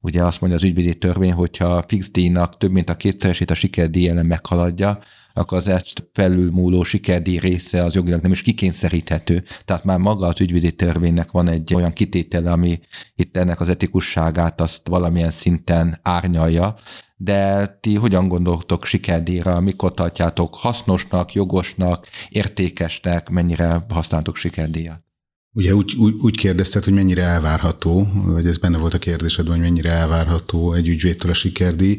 Ugye 0.00 0.24
azt 0.24 0.40
mondja 0.40 0.58
az 0.58 0.64
ügyvédi 0.64 0.98
törvény, 0.98 1.32
hogyha 1.32 1.84
fix 1.88 2.10
díjnak 2.10 2.56
több 2.56 2.70
mint 2.70 2.90
a 2.90 2.96
kétszeresét 2.96 3.50
a 3.50 3.54
sikerdíj 3.54 4.08
ellen 4.08 4.26
meghaladja, 4.26 4.98
akkor 5.40 5.58
az 5.58 5.68
ezt 5.68 6.08
felülmúló 6.12 6.82
sikerdi 6.82 7.38
része 7.38 7.84
az 7.84 7.94
jogilag 7.94 8.22
nem 8.22 8.32
is 8.32 8.42
kikényszeríthető. 8.42 9.44
Tehát 9.64 9.84
már 9.84 9.98
maga 9.98 10.26
az 10.26 10.40
ügyvédi 10.40 10.72
törvénynek 10.72 11.30
van 11.30 11.48
egy 11.48 11.74
olyan 11.74 11.92
kitétele, 11.92 12.52
ami 12.52 12.80
itt 13.14 13.36
ennek 13.36 13.60
az 13.60 13.68
etikusságát 13.68 14.60
azt 14.60 14.88
valamilyen 14.88 15.30
szinten 15.30 15.98
árnyalja, 16.02 16.74
de 17.16 17.66
ti 17.80 17.94
hogyan 17.94 18.28
gondoltok 18.28 18.84
sikerdíjra, 18.84 19.60
mikor 19.60 19.94
tartjátok 19.94 20.54
hasznosnak, 20.54 21.32
jogosnak, 21.32 22.06
értékesnek, 22.28 23.28
mennyire 23.28 23.84
használtok 23.88 24.36
sikerdíjat? 24.36 25.04
Ugye 25.52 25.74
úgy, 25.74 25.94
úgy, 25.94 26.14
úgy 26.20 26.36
kérdezted, 26.36 26.84
hogy 26.84 26.92
mennyire 26.92 27.22
elvárható, 27.22 28.06
vagy 28.14 28.46
ez 28.46 28.58
benne 28.58 28.78
volt 28.78 28.94
a 28.94 28.98
kérdésedben, 28.98 29.54
hogy 29.54 29.62
mennyire 29.62 29.90
elvárható 29.90 30.72
egy 30.72 30.88
ügyvédtől 30.88 31.30
a 31.30 31.34
sikerdíj. 31.34 31.98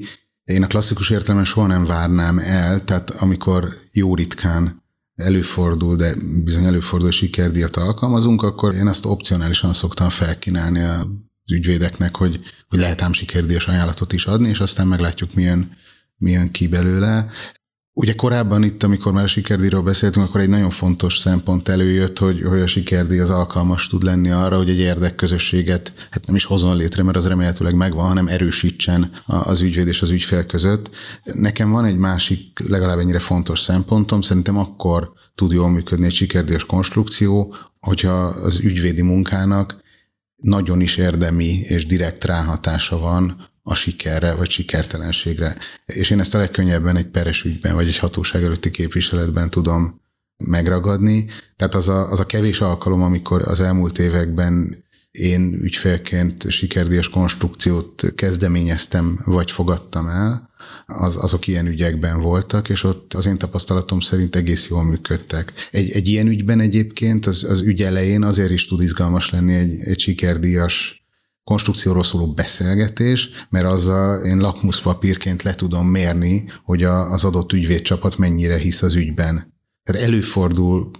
Én 0.52 0.64
a 0.64 0.68
klasszikus 0.68 1.10
értelemben 1.10 1.46
soha 1.46 1.68
nem 1.68 1.86
várnám 1.86 2.40
el, 2.40 2.84
tehát 2.84 3.10
amikor 3.10 3.78
jó 3.92 4.16
ritkán 4.16 4.84
előfordul, 5.16 5.96
de 5.96 6.16
bizony 6.44 6.66
előfordul 6.66 7.12
sikerdíjat 7.12 7.76
alkalmazunk, 7.76 8.44
akkor 8.44 8.74
én 8.74 8.88
azt 8.88 9.06
opcionálisan 9.06 9.74
szoktam 9.74 10.10
felkínálni 10.10 10.80
a 10.80 11.08
ügyvédeknek, 11.52 12.16
hogy, 12.16 12.40
hogy 12.70 12.80
lehet 12.80 13.02
ám 13.02 13.14
sikerdíjas 13.14 13.68
ajánlatot 13.68 14.14
is 14.14 14.26
adni, 14.26 14.50
és 14.50 14.60
aztán 14.60 14.88
meglátjuk, 14.88 15.34
milyen, 15.34 15.78
milyen 16.18 16.52
ki 16.52 16.68
belőle. 16.68 17.30
Ugye 17.94 18.14
korábban 18.14 18.64
itt, 18.64 18.84
amikor 18.84 19.14
már 19.14 19.24
a 19.24 19.28
sikerdíjról 19.28 19.82
beszéltünk, 19.82 20.26
akkor 20.26 20.42
egy 20.42 20.50
nagyon 20.50 20.70
fontos 20.70 21.18
szempont 21.18 21.68
előjött, 21.68 22.18
hogy, 22.18 22.42
hogy 22.42 22.62
a 22.62 22.68
sikerdíj 22.68 23.20
az 23.20 23.30
alkalmas 23.30 23.88
tud 23.88 24.04
lenni 24.04 24.30
arra, 24.30 24.58
hogy 24.58 24.70
egy 24.70 24.80
érdekközösséget 24.80 25.94
hát 26.10 26.26
nem 26.26 26.36
is 26.36 26.46
hozzon 26.46 26.78
létre, 26.78 27.04
mert 27.04 27.18
az 27.18 27.28
remélhetőleg 27.28 27.76
megvan, 27.76 28.08
hanem 28.08 28.28
erősítsen 28.28 29.12
az 29.26 29.62
ügyvéd 29.62 29.88
és 29.88 30.02
az 30.02 30.10
ügyfél 30.10 30.46
között. 30.46 30.90
Nekem 31.24 31.72
van 31.72 31.86
egy 31.86 31.98
másik, 31.98 32.60
legalább 32.68 33.00
ennyire 33.00 33.20
fontos 33.20 33.60
szempontom, 33.60 34.22
szerintem 34.22 34.58
akkor 34.58 35.14
tud 35.36 35.52
jól 35.52 35.70
működni 35.70 36.06
egy 36.06 36.14
sikerdíjas 36.14 36.66
konstrukció, 36.66 37.56
hogyha 37.80 38.24
az 38.24 38.60
ügyvédi 38.60 39.02
munkának 39.02 39.80
nagyon 40.36 40.82
is 40.82 40.98
érdemi 40.98 41.60
és 41.60 41.86
direkt 41.86 42.24
ráhatása 42.24 43.00
van 43.00 43.50
a 43.72 43.76
sikerre 43.76 44.34
vagy 44.34 44.50
sikertelenségre. 44.50 45.56
És 45.86 46.10
én 46.10 46.20
ezt 46.20 46.36
a 46.36 46.38
legkönnyebben 46.38 46.96
egy 46.96 47.06
peres 47.06 47.44
ügyben 47.44 47.74
vagy 47.74 47.88
egy 47.88 47.98
hatóság 47.98 48.44
előtti 48.44 48.72
képviseletben 48.72 49.50
tudom 49.50 50.02
megragadni. 50.38 51.26
Tehát 51.56 51.76
az 51.76 51.90
a, 51.90 52.12
az 52.12 52.20
a 52.20 52.26
kevés 52.26 52.62
alkalom, 52.62 53.02
amikor 53.02 53.42
az 53.48 53.60
elmúlt 53.60 54.00
években 54.00 54.84
én 55.12 55.54
ügyfélként 55.62 56.52
sikerdíjas 56.52 57.10
konstrukciót 57.10 58.04
kezdeményeztem, 58.16 59.20
vagy 59.26 59.52
fogadtam 59.52 60.08
el, 60.08 60.50
az, 60.86 61.18
azok 61.18 61.48
ilyen 61.48 61.68
ügyekben 61.68 62.22
voltak, 62.22 62.70
és 62.70 62.84
ott 62.84 63.14
az 63.14 63.26
én 63.26 63.38
tapasztalatom 63.38 64.00
szerint 64.00 64.36
egész 64.36 64.68
jól 64.68 64.84
működtek. 64.84 65.54
Egy, 65.72 65.92
egy 65.92 66.08
ilyen 66.08 66.28
ügyben 66.28 66.60
egyébként 66.60 67.26
az, 67.26 67.44
az 67.44 67.62
ügy 67.62 67.82
elején 67.82 68.24
azért 68.24 68.52
is 68.52 68.68
tud 68.68 68.82
izgalmas 68.82 69.30
lenni 69.30 69.54
egy, 69.54 69.80
egy 69.84 70.00
sikerdíjas 70.00 71.01
konstrukcióról 71.44 72.04
szóló 72.04 72.28
beszélgetés, 72.28 73.30
mert 73.50 73.66
azzal 73.66 74.26
én 74.26 74.38
lakmuszpapírként 74.38 75.42
le 75.42 75.56
tudom 75.56 75.88
mérni, 75.88 76.52
hogy 76.64 76.84
a, 76.84 77.12
az 77.12 77.24
adott 77.24 77.54
ügyvédcsapat 77.54 78.18
mennyire 78.18 78.58
hisz 78.58 78.82
az 78.82 78.96
ügyben. 78.96 79.54
Tehát 79.84 80.02
előfordul 80.02 80.92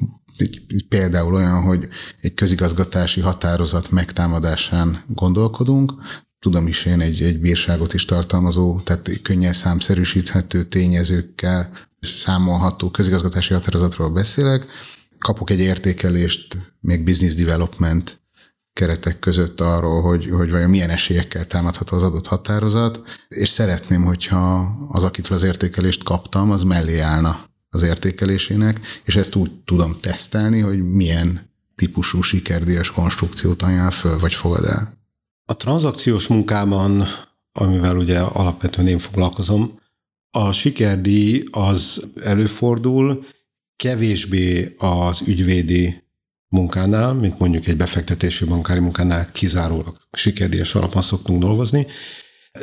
például 0.90 1.34
olyan, 1.34 1.62
hogy 1.62 1.88
egy 2.22 2.34
közigazgatási 2.34 3.22
határozat 3.22 3.92
megtámadásán 3.92 5.04
gondolkodunk, 5.08 5.94
tudom 6.40 6.68
is 6.68 6.86
én 6.86 7.02
egy, 7.02 7.22
egy 7.22 7.40
bírságot 7.40 7.94
is 7.94 8.06
tartalmazó, 8.06 8.80
tehát 8.80 9.10
könnyen 9.22 9.54
számszerűsíthető 9.54 10.66
tényezőkkel 10.66 11.72
számolható 12.00 12.92
közigazgatási 12.92 13.54
határozatról 13.54 14.10
beszélek, 14.10 14.66
kapok 15.20 15.50
egy 15.50 15.60
értékelést, 15.60 16.58
még 16.80 17.04
business 17.04 17.34
development 17.34 18.21
keretek 18.74 19.20
között 19.20 19.62
arról, 19.62 20.02
hogy, 20.02 20.30
hogy 20.30 20.52
vajon 20.52 20.70
milyen 20.70 20.90
esélyekkel 20.90 21.48
támadhat 21.48 21.90
az 21.90 22.04
adott 22.04 22.28
határozat, 22.28 23.02
és 23.28 23.50
szeretném, 23.50 24.04
hogyha 24.04 24.76
az, 24.90 25.04
akitől 25.04 25.38
az 25.38 25.44
értékelést 25.44 26.04
kaptam, 26.04 26.52
az 26.52 26.64
mellé 26.64 27.00
állna 27.00 27.46
az 27.70 27.82
értékelésének, 27.82 28.80
és 29.04 29.16
ezt 29.16 29.36
úgy 29.36 29.52
tudom 29.66 30.00
tesztelni, 30.00 30.60
hogy 30.60 30.84
milyen 30.84 31.50
típusú 31.76 32.22
sikerdíjas 32.22 32.92
konstrukciót 32.92 33.62
ajánl 33.62 33.92
föl, 33.92 34.20
vagy 34.20 34.34
fogad 34.34 34.66
el. 34.66 34.94
A 35.46 35.56
tranzakciós 35.56 36.28
munkában, 36.28 37.04
amivel 37.52 37.98
ugye 37.98 38.20
alapvetően 38.20 38.88
én 38.88 39.00
foglalkozom, 39.00 39.80
a 40.32 40.52
sikerdíj 40.52 41.44
az 41.52 42.08
előfordul, 42.24 43.26
kevésbé 43.76 44.76
az 44.78 45.22
ügyvédi 45.26 46.01
munkánál, 46.52 47.14
mint 47.14 47.40
mondjuk 47.40 47.68
egy 47.68 47.78
befektetési 47.78 48.46
bankári 48.46 48.80
munkánál 48.80 49.32
kizárólag 49.32 49.98
sikerdíjas 50.12 50.76
alapon 50.76 51.02
szoktunk 51.02 51.42
dolgozni, 51.42 51.86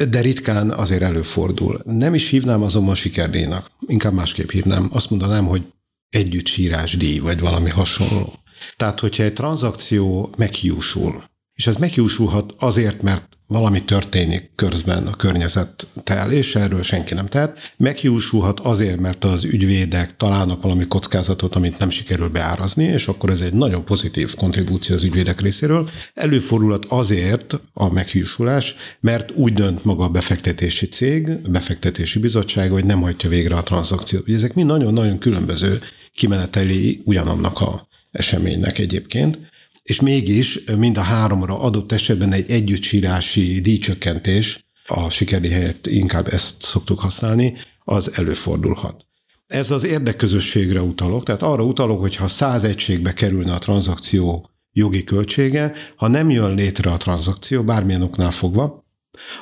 de 0.08 0.20
ritkán 0.20 0.70
azért 0.70 1.02
előfordul. 1.02 1.80
Nem 1.84 2.14
is 2.14 2.28
hívnám 2.28 2.62
azonban 2.62 2.94
sikerdíjnak, 2.94 3.70
inkább 3.86 4.12
másképp 4.12 4.50
hívnám. 4.50 4.88
Azt 4.92 5.10
mondanám, 5.10 5.46
hogy 5.46 5.62
együtt 6.08 6.46
sírás 6.46 6.96
díj, 6.96 7.18
vagy 7.18 7.40
valami 7.40 7.70
hasonló. 7.70 8.32
Tehát, 8.76 9.00
hogyha 9.00 9.22
egy 9.22 9.32
tranzakció 9.32 10.30
meghiúsul, 10.36 11.24
és 11.54 11.66
ez 11.66 11.76
meghiúsulhat 11.76 12.54
azért, 12.58 13.02
mert 13.02 13.37
valami 13.48 13.82
történik 13.82 14.50
közben 14.54 15.06
a 15.06 15.16
környezettel, 15.16 16.32
és 16.32 16.54
erről 16.54 16.82
senki 16.82 17.14
nem 17.14 17.26
tehet. 17.26 17.72
Meghiúsulhat 17.76 18.60
azért, 18.60 19.00
mert 19.00 19.24
az 19.24 19.44
ügyvédek 19.44 20.16
találnak 20.16 20.62
valami 20.62 20.86
kockázatot, 20.86 21.54
amit 21.54 21.78
nem 21.78 21.90
sikerül 21.90 22.28
beárazni, 22.28 22.84
és 22.84 23.06
akkor 23.06 23.30
ez 23.30 23.40
egy 23.40 23.52
nagyon 23.52 23.84
pozitív 23.84 24.34
kontribúció 24.34 24.94
az 24.94 25.02
ügyvédek 25.02 25.40
részéről. 25.40 25.90
Előfordulhat 26.14 26.84
azért 26.88 27.58
a 27.72 27.92
meghiúsulás, 27.92 28.74
mert 29.00 29.30
úgy 29.30 29.52
dönt 29.52 29.84
maga 29.84 30.04
a 30.04 30.08
befektetési 30.08 30.86
cég, 30.88 31.28
a 31.28 31.48
befektetési 31.48 32.18
bizottság, 32.18 32.70
hogy 32.70 32.84
nem 32.84 33.00
hagyja 33.00 33.28
végre 33.28 33.56
a 33.56 33.62
tranzakciót. 33.62 34.28
Ezek 34.28 34.54
mind 34.54 34.68
nagyon-nagyon 34.68 35.18
különböző 35.18 35.80
kimeneteli 36.14 37.02
ugyanannak 37.04 37.60
a 37.60 37.88
eseménynek 38.10 38.78
egyébként 38.78 39.38
és 39.88 40.00
mégis 40.00 40.64
mind 40.76 40.98
a 40.98 41.00
háromra 41.00 41.60
adott 41.60 41.92
esetben 41.92 42.32
egy 42.32 42.50
együttsírási 42.50 43.60
díjcsökkentés, 43.60 44.64
a 44.86 45.08
sikeri 45.08 45.50
helyett 45.50 45.86
inkább 45.86 46.26
ezt 46.26 46.62
szoktuk 46.62 47.00
használni, 47.00 47.56
az 47.84 48.10
előfordulhat. 48.14 49.06
Ez 49.46 49.70
az 49.70 49.84
érdekközösségre 49.84 50.82
utalok, 50.82 51.24
tehát 51.24 51.42
arra 51.42 51.64
utalok, 51.64 52.00
hogy 52.00 52.16
ha 52.16 52.28
száz 52.28 52.64
egységbe 52.64 53.12
kerülne 53.12 53.52
a 53.52 53.58
tranzakció 53.58 54.50
jogi 54.72 55.04
költsége, 55.04 55.72
ha 55.96 56.08
nem 56.08 56.30
jön 56.30 56.54
létre 56.54 56.90
a 56.90 56.96
tranzakció, 56.96 57.62
bármilyen 57.62 58.02
oknál 58.02 58.30
fogva, 58.30 58.84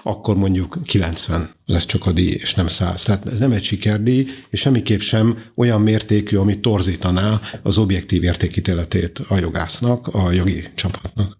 akkor 0.03 0.37
mondjuk 0.37 0.79
90 0.85 1.51
lesz 1.67 1.87
csak 1.87 2.07
a 2.07 2.13
díj, 2.13 2.31
és 2.31 2.55
nem 2.55 2.69
100. 2.69 3.03
Tehát 3.03 3.27
ez 3.27 3.39
nem 3.39 3.53
egy 3.53 3.63
sikerdíj, 3.63 4.27
és 4.51 4.61
semmiképp 4.61 5.01
sem 5.01 5.39
olyan 5.55 5.81
mértékű, 5.81 6.37
ami 6.37 6.61
torzítaná 6.61 7.41
az 7.63 7.79
objektív 7.79 8.23
értékítéletét 8.23 9.19
a 9.29 9.39
jogásznak, 9.39 10.07
a 10.07 10.33
jogi 10.33 10.65
csapatnak. 10.75 11.39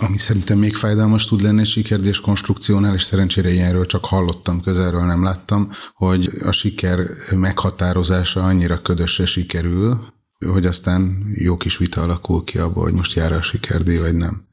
Ami 0.00 0.16
szerintem 0.16 0.58
még 0.58 0.74
fájdalmas 0.74 1.24
tud 1.24 1.40
lenni 1.40 1.60
egy 1.60 1.66
sikerdés 1.66 2.20
konstrukciónál, 2.20 2.94
és 2.94 3.02
szerencsére 3.02 3.52
ilyenről 3.52 3.86
csak 3.86 4.04
hallottam, 4.04 4.60
közelről 4.60 5.04
nem 5.04 5.22
láttam, 5.22 5.72
hogy 5.94 6.30
a 6.42 6.52
siker 6.52 6.98
meghatározása 7.34 8.44
annyira 8.44 8.82
ködösre 8.82 9.26
sikerül, 9.26 10.14
hogy 10.46 10.66
aztán 10.66 11.18
jó 11.34 11.56
kis 11.56 11.76
vita 11.76 12.02
alakul 12.02 12.44
ki 12.44 12.58
abból, 12.58 12.82
hogy 12.82 12.92
most 12.92 13.14
jár 13.14 13.32
a 13.32 13.42
sikerdíj, 13.42 13.96
vagy 13.96 14.14
nem. 14.14 14.44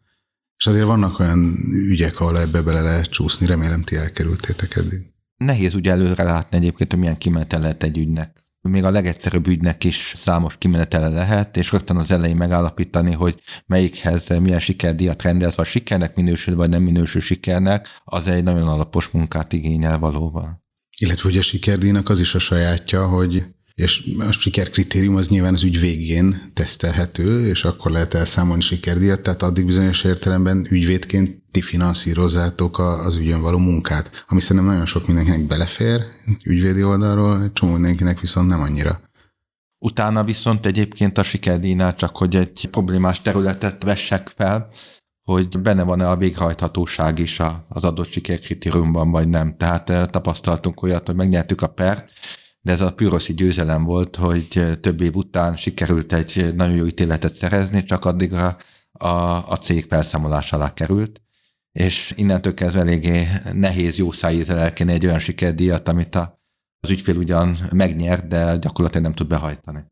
És 0.63 0.69
azért 0.69 0.86
vannak 0.86 1.19
olyan 1.19 1.58
ügyek, 1.71 2.19
ahol 2.19 2.39
ebbe 2.39 2.62
bele 2.62 2.82
lehet 2.82 3.10
csúszni, 3.10 3.45
remélem 3.45 3.84
ti 3.84 3.95
elkerültétek 3.95 4.76
eddig. 4.76 4.99
Nehéz 5.38 5.73
ugye 5.73 5.91
előre 5.91 6.23
látni 6.23 6.58
egyébként, 6.58 6.91
hogy 6.91 6.99
milyen 6.99 7.17
kimenetele 7.17 7.62
lehet 7.62 7.84
egy 7.84 7.97
ügynek. 7.97 8.45
Még 8.62 8.84
a 8.84 8.89
legegyszerűbb 8.89 9.47
ügynek 9.47 9.84
is 9.84 10.13
számos 10.15 10.58
kimenetele 10.58 11.08
lehet, 11.08 11.58
és 11.58 11.71
rögtön 11.71 11.97
az 11.97 12.12
elején 12.12 12.36
megállapítani, 12.36 13.13
hogy 13.13 13.41
melyikhez 13.65 14.28
milyen 14.28 14.60
sikerdíjat 14.60 15.21
rendelsz, 15.21 15.56
vagy 15.56 15.65
sikernek 15.65 16.15
minősül, 16.15 16.56
vagy 16.56 16.69
nem 16.69 16.84
minősül 16.84 17.21
sikernek, 17.21 17.88
az 18.04 18.28
egy 18.28 18.43
nagyon 18.43 18.67
alapos 18.67 19.10
munkát 19.10 19.54
igényel 19.54 19.99
valóban. 19.99 20.63
Illetve 20.97 21.30
hogy 21.30 21.38
a 21.38 21.41
sikerdíjnak 21.41 22.10
az 22.10 22.19
is 22.19 22.36
a 22.36 22.39
sajátja, 22.39 23.08
hogy 23.08 23.45
és 23.75 24.03
a 24.19 24.31
sikerkritérium 24.31 25.15
az 25.15 25.27
nyilván 25.27 25.53
az 25.53 25.63
ügy 25.63 25.79
végén 25.79 26.51
tesztelhető, 26.53 27.47
és 27.47 27.63
akkor 27.63 27.91
lehet 27.91 28.13
elszámolni 28.13 28.62
sikerdíjat, 28.62 29.21
tehát 29.21 29.43
addig 29.43 29.65
bizonyos 29.65 30.03
értelemben 30.03 30.67
ügyvédként 30.69 31.41
ti 31.51 31.62
finanszírozzátok 31.62 32.79
az 32.79 33.15
ügyön 33.15 33.41
való 33.41 33.57
munkát, 33.57 34.25
ami 34.27 34.41
szerintem 34.41 34.65
nagyon 34.65 34.86
sok 34.86 35.07
mindenkinek 35.07 35.47
belefér 35.47 36.01
ügyvédi 36.45 36.83
oldalról, 36.83 37.51
csomó 37.53 37.73
mindenkinek 37.73 38.19
viszont 38.19 38.47
nem 38.47 38.62
annyira. 38.62 39.01
Utána 39.79 40.23
viszont 40.23 40.65
egyébként 40.65 41.17
a 41.17 41.23
sikerdíjnál 41.23 41.95
csak, 41.95 42.17
hogy 42.17 42.36
egy 42.36 42.67
problémás 42.71 43.21
területet 43.21 43.83
vessek 43.83 44.31
fel, 44.36 44.69
hogy 45.23 45.59
benne 45.59 45.83
van-e 45.83 46.09
a 46.09 46.17
végrehajthatóság 46.17 47.19
is 47.19 47.39
az 47.67 47.83
adott 47.83 48.12
sikerkritériumban, 48.12 49.12
vagy 49.12 49.27
nem. 49.27 49.57
Tehát 49.57 49.89
eh, 49.89 50.05
tapasztaltunk 50.05 50.81
olyat, 50.81 51.05
hogy 51.05 51.15
megnyertük 51.15 51.62
a 51.62 51.67
pert, 51.67 52.09
de 52.63 52.71
ez 52.71 52.82
a 52.82 52.93
püroszi 52.93 53.34
győzelem 53.34 53.84
volt, 53.84 54.15
hogy 54.15 54.78
több 54.82 55.02
év 55.02 55.15
után 55.15 55.56
sikerült 55.56 56.13
egy 56.13 56.56
nagyon 56.56 56.76
jó 56.76 56.86
ítéletet 56.86 57.34
szerezni, 57.34 57.84
csak 57.84 58.06
addig 58.06 58.34
a, 58.34 58.58
a, 58.91 59.56
cég 59.56 59.86
felszámolás 59.89 60.54
alá 60.54 60.73
került, 60.73 61.21
és 61.71 62.13
innentől 62.15 62.54
kezdve 62.54 62.82
eléggé 62.82 63.28
nehéz 63.54 63.97
jó 63.97 64.12
szájízzel 64.12 64.73
egy 64.76 65.06
olyan 65.06 65.19
sikerdíjat, 65.19 65.88
amit 65.88 66.15
a, 66.15 66.41
az 66.80 66.89
ügyfél 66.89 67.17
ugyan 67.17 67.58
megnyert, 67.71 68.28
de 68.28 68.58
gyakorlatilag 68.58 69.04
nem 69.04 69.13
tud 69.13 69.28
behajtani. 69.28 69.84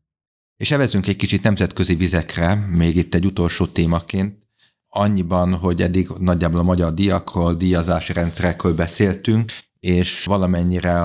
És 0.56 0.70
evezünk 0.70 1.06
egy 1.06 1.16
kicsit 1.16 1.42
nemzetközi 1.42 1.94
vizekre, 1.94 2.54
még 2.54 2.96
itt 2.96 3.14
egy 3.14 3.26
utolsó 3.26 3.66
témaként, 3.66 4.46
annyiban, 4.88 5.54
hogy 5.54 5.82
eddig 5.82 6.08
nagyjából 6.18 6.60
a 6.60 6.62
magyar 6.62 6.94
díjakról, 6.94 7.54
díjazási 7.54 8.12
rendszerekről 8.12 8.74
beszéltünk, 8.74 9.52
és 9.86 10.24
valamennyire, 10.24 10.98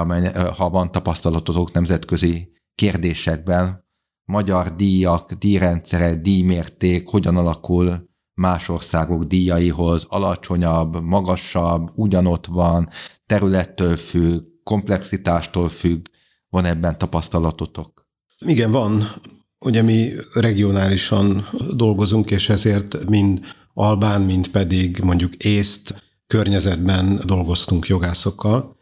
ha 0.58 0.70
van 0.70 0.92
tapasztalatotok 0.92 1.72
nemzetközi 1.72 2.52
kérdésekben, 2.76 3.86
magyar 4.24 4.76
díjak, 4.76 5.34
díjrendszerek, 5.34 6.22
díjmérték 6.22 7.08
hogyan 7.08 7.38
alakul 7.38 8.10
más 8.34 8.70
országok 8.70 9.24
díjaihoz, 9.24 10.06
alacsonyabb, 10.10 11.02
magasabb, 11.02 11.92
ugyanott 11.96 12.46
van, 12.46 12.90
területtől 13.26 13.96
függ, 13.96 14.44
komplexitástól 14.64 15.70
függ, 15.70 16.06
Van 16.50 16.66
ebben 16.66 16.98
tapasztalatotok? 16.98 18.08
Igen, 18.46 18.72
van. 18.72 19.14
Ugye 19.60 19.82
mi 19.82 20.12
regionálisan 20.34 21.48
dolgozunk, 21.74 22.32
és 22.32 22.50
ezért 22.50 23.10
mind 23.10 23.40
albán, 23.74 24.22
mind 24.22 24.48
pedig 24.48 25.00
mondjuk 25.04 25.36
észt 25.36 26.04
környezetben 26.28 27.22
dolgoztunk 27.26 27.88
jogászokkal. 27.88 28.76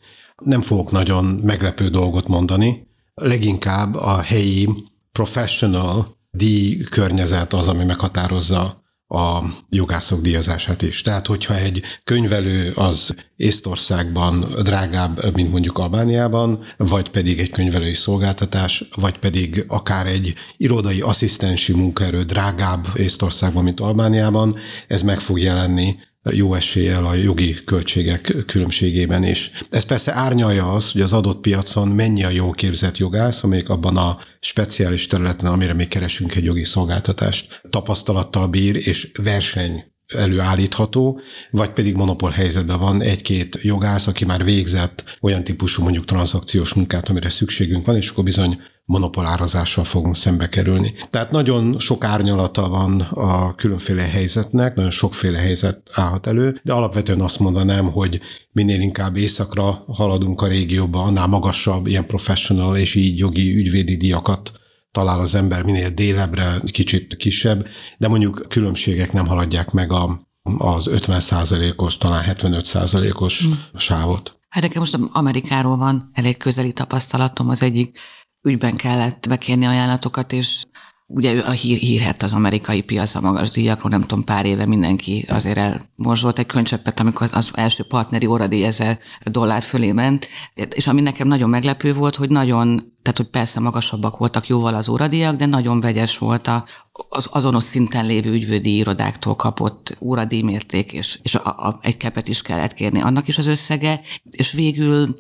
Nem 0.44 0.62
fogok 0.62 0.92
nagyon 0.92 1.26
meglepő 1.26 1.88
dolgot 1.88 2.28
mondani. 2.28 2.88
Leginkább 3.14 3.96
a 3.96 4.22
helyi 4.22 4.70
professional 5.12 6.16
díj 6.32 6.78
környezet 6.78 7.54
az, 7.54 7.68
ami 7.68 7.84
meghatározza 7.84 8.84
a 9.08 9.44
jogászok 9.70 10.22
díjazását 10.22 10.82
is. 10.82 11.02
Tehát, 11.02 11.28
hogyha 11.28 11.56
egy 11.56 11.82
könyvelő 12.04 12.72
az 12.76 13.16
Észtországban 13.36 14.46
drágább, 14.64 15.36
mint 15.36 15.52
mondjuk 15.52 15.78
Albániában, 15.78 16.64
vagy 16.78 17.10
pedig 17.10 17.40
egy 17.40 17.50
könyvelői 17.50 17.94
szolgáltatás, 17.94 18.84
vagy 18.96 19.18
pedig 19.18 19.66
akár 19.68 20.08
egy 20.08 20.34
irodai 20.58 21.02
asszisztensi 21.02 21.74
munkaerő 21.74 22.24
drágább 22.24 22.88
Észtországban, 22.96 23.64
mint 23.64 23.80
Albániában, 23.80 24.56
ez 24.88 25.02
meg 25.02 25.20
fog 25.20 25.40
jelenni 25.40 25.96
jó 26.32 26.54
eséllyel 26.54 27.06
a 27.06 27.14
jogi 27.14 27.54
költségek 27.66 28.34
különbségében 28.46 29.24
is. 29.24 29.52
Ez 29.70 29.84
persze 29.84 30.14
árnyalja 30.14 30.72
az, 30.72 30.92
hogy 30.92 31.02
az 31.02 31.14
adott 31.14 31.42
piacon 31.42 31.88
mennyi 31.88 32.24
a 32.24 32.30
jó 32.30 32.52
képzett 32.52 32.98
jogász, 32.98 33.44
amelyik 33.44 33.70
abban 33.70 33.98
a 33.98 34.18
speciális 34.40 35.08
területen, 35.08 35.52
amire 35.52 35.74
még 35.74 35.88
keresünk 35.88 36.36
egy 36.36 36.44
jogi 36.44 36.64
szolgáltatást, 36.64 37.62
tapasztalattal 37.70 38.48
bír, 38.48 38.76
és 38.88 39.12
verseny 39.24 39.84
előállítható, 40.08 41.20
vagy 41.52 41.70
pedig 41.70 41.96
monopól 41.96 42.30
helyzetben 42.30 42.80
van 42.80 43.02
egy-két 43.02 43.60
jogász, 43.62 44.08
aki 44.08 44.26
már 44.26 44.44
végzett 44.44 45.18
olyan 45.22 45.44
típusú 45.44 45.84
mondjuk 45.84 46.06
tranzakciós 46.06 46.74
munkát, 46.74 47.10
amire 47.10 47.30
szükségünk 47.30 47.86
van, 47.86 47.96
és 47.96 48.10
akkor 48.10 48.24
bizony 48.24 48.62
monopolározással 48.86 49.84
fogunk 49.84 50.16
szembe 50.16 50.50
kerülni. 50.50 50.94
Tehát 51.10 51.32
nagyon 51.32 51.80
sok 51.80 52.04
árnyalata 52.04 52.70
van 52.70 53.02
a 53.02 53.56
különféle 53.56 54.02
helyzetnek, 54.02 54.76
nagyon 54.76 54.92
sokféle 54.92 55.38
helyzet 55.38 55.90
állhat 55.94 56.28
elő, 56.28 56.60
de 56.64 56.74
alapvetően 56.74 57.22
azt 57.22 57.40
mondanám, 57.40 57.92
hogy 57.92 58.22
minél 58.52 58.82
inkább 58.82 59.16
északra 59.16 59.84
haladunk 59.88 60.42
a 60.42 60.48
régióba, 60.48 61.02
annál 61.02 61.28
magasabb 61.28 61.88
ilyen 61.88 62.06
professional 62.06 62.78
és 62.78 62.96
így 62.96 63.18
jogi 63.18 63.56
ügyvédi 63.56 63.98
diakat 63.98 64.52
talál 64.92 65.20
az 65.20 65.36
ember 65.36 65.64
minél 65.64 65.90
délebbre, 65.90 66.54
kicsit 66.66 67.16
kisebb, 67.16 67.68
de 67.98 68.08
mondjuk 68.08 68.46
különbségek 68.50 69.12
nem 69.12 69.28
haladják 69.28 69.72
meg 69.72 69.92
a, 69.92 70.28
az 70.58 70.90
50% 70.92 71.76
os 71.76 71.98
talán 71.98 72.24
75% 72.28 73.22
os 73.22 73.42
hmm. 73.42 73.64
sávot. 73.76 74.40
Hát 74.50 74.64
nekem 74.64 74.80
most 74.80 74.98
Amerikáról 75.12 75.78
van 75.78 76.10
elég 76.14 76.38
közeli 76.38 76.74
tapasztalatom. 76.74 77.50
Az 77.50 77.62
egyik 77.62 78.00
ügyben 78.46 78.76
kellett 78.76 79.26
bekérni 79.30 79.66
ajánlatokat, 79.66 80.34
és 80.34 80.64
ugye 81.08 81.42
a 81.42 81.52
hír, 81.52 81.78
hírhet 81.78 82.24
az 82.24 82.34
amerikai 82.34 82.82
piac 82.82 83.16
a 83.16 83.22
magas 83.22 83.50
díjakról, 83.50 83.90
nem 83.90 84.02
tudom, 84.02 84.24
pár 84.24 84.46
éve 84.46 84.66
mindenki 84.66 85.26
azért 85.30 85.58
elmorzsolt 85.58 86.40
egy 86.40 86.46
könycseppet, 86.46 87.00
amikor 87.00 87.30
az 87.32 87.52
első 87.54 87.84
partneri 87.84 88.26
óradíj 88.26 88.66
ezer 88.66 89.00
dollár 89.24 89.62
fölé 89.62 89.92
ment, 89.92 90.28
és 90.70 90.88
ami 90.88 91.02
nekem 91.02 91.28
nagyon 91.28 91.50
meglepő 91.50 91.94
volt, 91.94 92.16
hogy 92.16 92.30
nagyon 92.30 92.94
tehát, 93.02 93.20
hogy 93.20 93.30
persze 93.30 93.60
magasabbak 93.60 94.18
voltak 94.18 94.48
jóval 94.48 94.74
az 94.74 94.90
óradíjak, 94.90 95.36
de 95.36 95.46
nagyon 95.46 95.82
vegyes 95.82 96.18
volt 96.18 96.48
a, 96.48 96.66
az 97.10 97.28
azonos 97.32 97.64
szinten 97.64 98.06
lévő 98.06 98.32
ügyvédi 98.32 98.76
irodáktól 98.76 99.36
kapott 99.36 99.98
óradíjmérték, 100.00 100.94
és, 100.94 101.20
és 101.24 101.36
a, 101.36 101.48
a, 101.48 101.80
egy 101.82 101.98
kepet 101.98 102.28
is 102.28 102.42
kellett 102.42 102.74
kérni, 102.74 103.02
annak 103.02 103.28
is 103.28 103.38
az 103.38 103.46
összege, 103.46 104.02
és 104.32 104.52
végül 104.52 105.16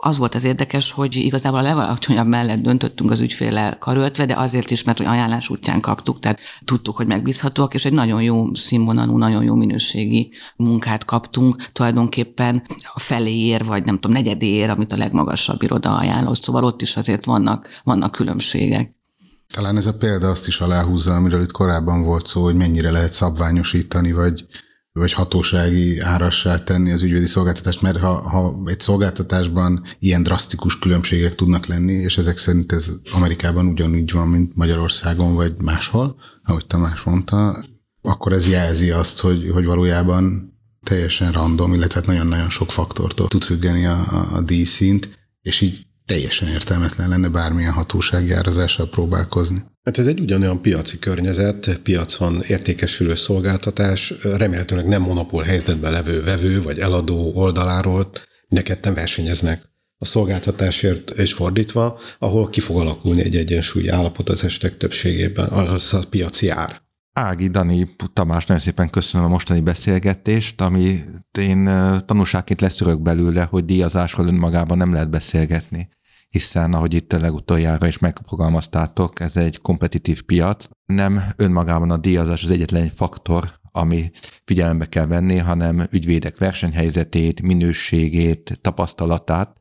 az 0.00 0.16
volt 0.16 0.34
az 0.34 0.44
érdekes, 0.44 0.90
hogy 0.92 1.16
igazából 1.16 1.58
a 1.58 1.62
legalacsonyabb 1.62 2.26
mellett 2.26 2.60
döntöttünk 2.60 3.10
az 3.10 3.20
ügyféle 3.20 3.76
karöltve, 3.78 4.26
de 4.26 4.34
azért 4.34 4.70
is, 4.70 4.82
mert 4.82 4.98
hogy 4.98 5.06
ajánlás 5.06 5.48
útján 5.48 5.80
kaptuk, 5.80 6.18
tehát 6.18 6.40
tudtuk, 6.64 6.96
hogy 6.96 7.06
megbízhatóak, 7.06 7.74
és 7.74 7.84
egy 7.84 7.92
nagyon 7.92 8.22
jó 8.22 8.54
színvonalú, 8.54 9.16
nagyon 9.16 9.44
jó 9.44 9.54
minőségi 9.54 10.30
munkát 10.56 11.04
kaptunk, 11.04 11.72
tulajdonképpen 11.72 12.62
a 12.94 13.00
feléért, 13.00 13.66
vagy 13.66 13.84
nem 13.84 13.94
tudom, 13.94 14.12
negyedéért, 14.12 14.70
amit 14.70 14.92
a 14.92 14.96
legmagasabb 14.96 15.62
iroda 15.62 15.96
ajánlott, 15.96 16.42
szóval 16.42 16.64
ott 16.64 16.82
is 16.82 16.96
azért 16.96 17.24
vannak, 17.24 17.80
vannak 17.84 18.10
különbségek. 18.10 18.97
Talán 19.54 19.76
ez 19.76 19.86
a 19.86 19.94
példa 19.94 20.30
azt 20.30 20.46
is 20.46 20.60
aláhúzza, 20.60 21.14
amiről 21.14 21.42
itt 21.42 21.52
korábban 21.52 22.02
volt 22.02 22.26
szó, 22.26 22.42
hogy 22.42 22.54
mennyire 22.54 22.90
lehet 22.90 23.12
szabványosítani, 23.12 24.12
vagy, 24.12 24.46
vagy 24.92 25.12
hatósági 25.12 25.98
árassá 25.98 26.64
tenni 26.64 26.92
az 26.92 27.02
ügyvédi 27.02 27.26
szolgáltatást, 27.26 27.82
mert 27.82 27.98
ha, 27.98 28.28
ha 28.28 28.62
egy 28.64 28.80
szolgáltatásban 28.80 29.84
ilyen 29.98 30.22
drasztikus 30.22 30.78
különbségek 30.78 31.34
tudnak 31.34 31.66
lenni, 31.66 31.92
és 31.92 32.18
ezek 32.18 32.36
szerint 32.36 32.72
ez 32.72 32.90
Amerikában 33.12 33.66
ugyanúgy 33.66 34.12
van, 34.12 34.28
mint 34.28 34.56
Magyarországon, 34.56 35.34
vagy 35.34 35.54
máshol, 35.58 36.16
ahogy 36.44 36.66
Tamás 36.66 37.02
mondta, 37.02 37.64
akkor 38.02 38.32
ez 38.32 38.48
jelzi 38.48 38.90
azt, 38.90 39.20
hogy, 39.20 39.50
hogy 39.52 39.64
valójában 39.64 40.52
teljesen 40.82 41.32
random, 41.32 41.74
illetve 41.74 42.00
hát 42.00 42.08
nagyon-nagyon 42.08 42.50
sok 42.50 42.70
faktortól 42.70 43.28
tud 43.28 43.44
függeni 43.44 43.86
a, 43.86 44.06
a, 44.10 44.36
a 44.36 44.40
díjszint, 44.40 45.08
és 45.42 45.60
így 45.60 45.86
teljesen 46.08 46.48
értelmetlen 46.48 47.08
lenne 47.08 47.28
bármilyen 47.28 47.72
hatósági 47.72 48.32
árazással 48.32 48.88
próbálkozni. 48.88 49.64
Hát 49.82 49.98
ez 49.98 50.06
egy 50.06 50.20
ugyanolyan 50.20 50.60
piaci 50.60 50.98
környezet, 50.98 51.80
piacon 51.82 52.42
értékesülő 52.46 53.14
szolgáltatás, 53.14 54.14
remélhetőleg 54.22 54.86
nem 54.86 55.02
monopól 55.02 55.42
helyzetben 55.42 55.92
levő 55.92 56.22
vevő 56.22 56.62
vagy 56.62 56.78
eladó 56.78 57.32
oldaláról, 57.34 58.10
neketten 58.48 58.94
versenyeznek 58.94 59.62
a 59.98 60.04
szolgáltatásért 60.04 61.10
és 61.10 61.32
fordítva, 61.32 61.98
ahol 62.18 62.48
ki 62.48 62.60
fog 62.60 62.76
alakulni 62.78 63.22
egy 63.22 63.36
egyensúlyi 63.36 63.88
állapot 63.88 64.28
az 64.28 64.44
estek 64.44 64.76
többségében, 64.76 65.48
az 65.48 65.94
a 65.94 66.00
piaci 66.10 66.48
ár. 66.48 66.80
Ági, 67.12 67.48
Dani, 67.48 67.94
Tamás, 68.12 68.46
nagyon 68.46 68.62
szépen 68.62 68.90
köszönöm 68.90 69.26
a 69.26 69.30
mostani 69.30 69.60
beszélgetést, 69.60 70.60
ami 70.60 71.04
én 71.38 71.70
tanulságként 72.06 72.60
leszörök 72.60 73.00
belőle, 73.00 73.42
hogy 73.42 73.64
díjazásról 73.64 74.26
önmagában 74.26 74.76
nem 74.76 74.92
lehet 74.92 75.10
beszélgetni 75.10 75.88
hiszen 76.28 76.72
ahogy 76.72 76.94
itt 76.94 77.12
legutoljára 77.12 77.86
is 77.86 77.98
megfogalmaztátok, 77.98 79.20
ez 79.20 79.36
egy 79.36 79.60
kompetitív 79.60 80.22
piac. 80.22 80.68
Nem 80.86 81.22
önmagában 81.36 81.90
a 81.90 81.96
díjazás 81.96 82.44
az 82.44 82.50
egyetlen 82.50 82.82
egy 82.82 82.92
faktor, 82.94 83.52
ami 83.70 84.10
figyelembe 84.44 84.88
kell 84.88 85.06
venni, 85.06 85.36
hanem 85.36 85.86
ügyvédek 85.90 86.38
versenyhelyzetét, 86.38 87.42
minőségét, 87.42 88.58
tapasztalatát, 88.60 89.56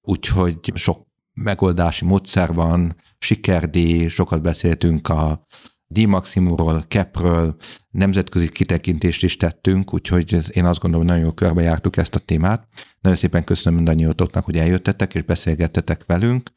úgyhogy 0.00 0.72
sok 0.74 1.06
megoldási 1.34 2.04
módszer 2.04 2.54
van, 2.54 2.96
sikerdíj, 3.18 4.08
sokat 4.08 4.42
beszéltünk 4.42 5.08
a 5.08 5.46
D-maximumról, 5.88 6.84
capről, 6.88 7.56
nemzetközi 7.90 8.48
kitekintést 8.48 9.22
is 9.22 9.36
tettünk, 9.36 9.94
úgyhogy 9.94 10.38
én 10.50 10.64
azt 10.64 10.80
gondolom, 10.80 11.06
hogy 11.06 11.14
nagyon 11.14 11.22
jól 11.22 11.34
körbejártuk 11.34 11.96
ezt 11.96 12.14
a 12.14 12.18
témát. 12.18 12.66
Nagyon 13.00 13.18
szépen 13.18 13.44
köszönöm 13.44 13.74
mindannyiótoknak, 13.74 14.44
hogy 14.44 14.56
eljöttetek 14.56 15.14
és 15.14 15.22
beszélgettetek 15.22 16.04
velünk, 16.06 16.50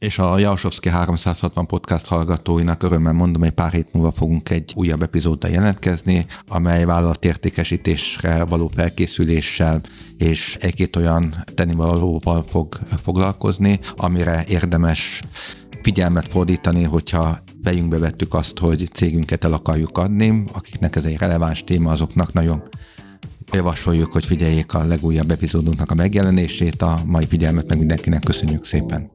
és 0.00 0.18
a 0.18 0.38
Jausovszki 0.38 0.88
360 0.88 1.66
podcast 1.66 2.06
hallgatóinak 2.06 2.82
örömmel 2.82 3.12
mondom, 3.12 3.42
hogy 3.42 3.50
pár 3.50 3.72
hét 3.72 3.92
múlva 3.92 4.12
fogunk 4.12 4.50
egy 4.50 4.72
újabb 4.76 5.02
epizóddal 5.02 5.50
jelentkezni, 5.50 6.26
amely 6.48 6.84
vállalatértékesítésre 6.84 8.44
való 8.44 8.70
felkészüléssel 8.74 9.80
és 10.18 10.56
egy-két 10.60 10.96
olyan 10.96 11.44
tennivalóval 11.54 12.42
fog 12.42 12.74
foglalkozni, 13.02 13.80
amire 13.96 14.44
érdemes 14.48 15.22
figyelmet 15.82 16.28
fordítani, 16.28 16.84
hogyha 16.84 17.38
fejünkbe 17.62 17.98
vettük 17.98 18.34
azt, 18.34 18.58
hogy 18.58 18.88
cégünket 18.92 19.44
el 19.44 19.52
akarjuk 19.52 19.98
adni, 19.98 20.44
akiknek 20.52 20.96
ez 20.96 21.04
egy 21.04 21.16
releváns 21.18 21.64
téma, 21.64 21.90
azoknak 21.90 22.32
nagyon 22.32 22.62
javasoljuk, 23.52 24.12
hogy 24.12 24.24
figyeljék 24.24 24.74
a 24.74 24.84
legújabb 24.84 25.30
epizódunknak 25.30 25.90
a 25.90 25.94
megjelenését. 25.94 26.82
A 26.82 26.98
mai 27.06 27.26
figyelmet 27.26 27.68
meg 27.68 27.78
mindenkinek 27.78 28.20
köszönjük 28.20 28.64
szépen. 28.64 29.10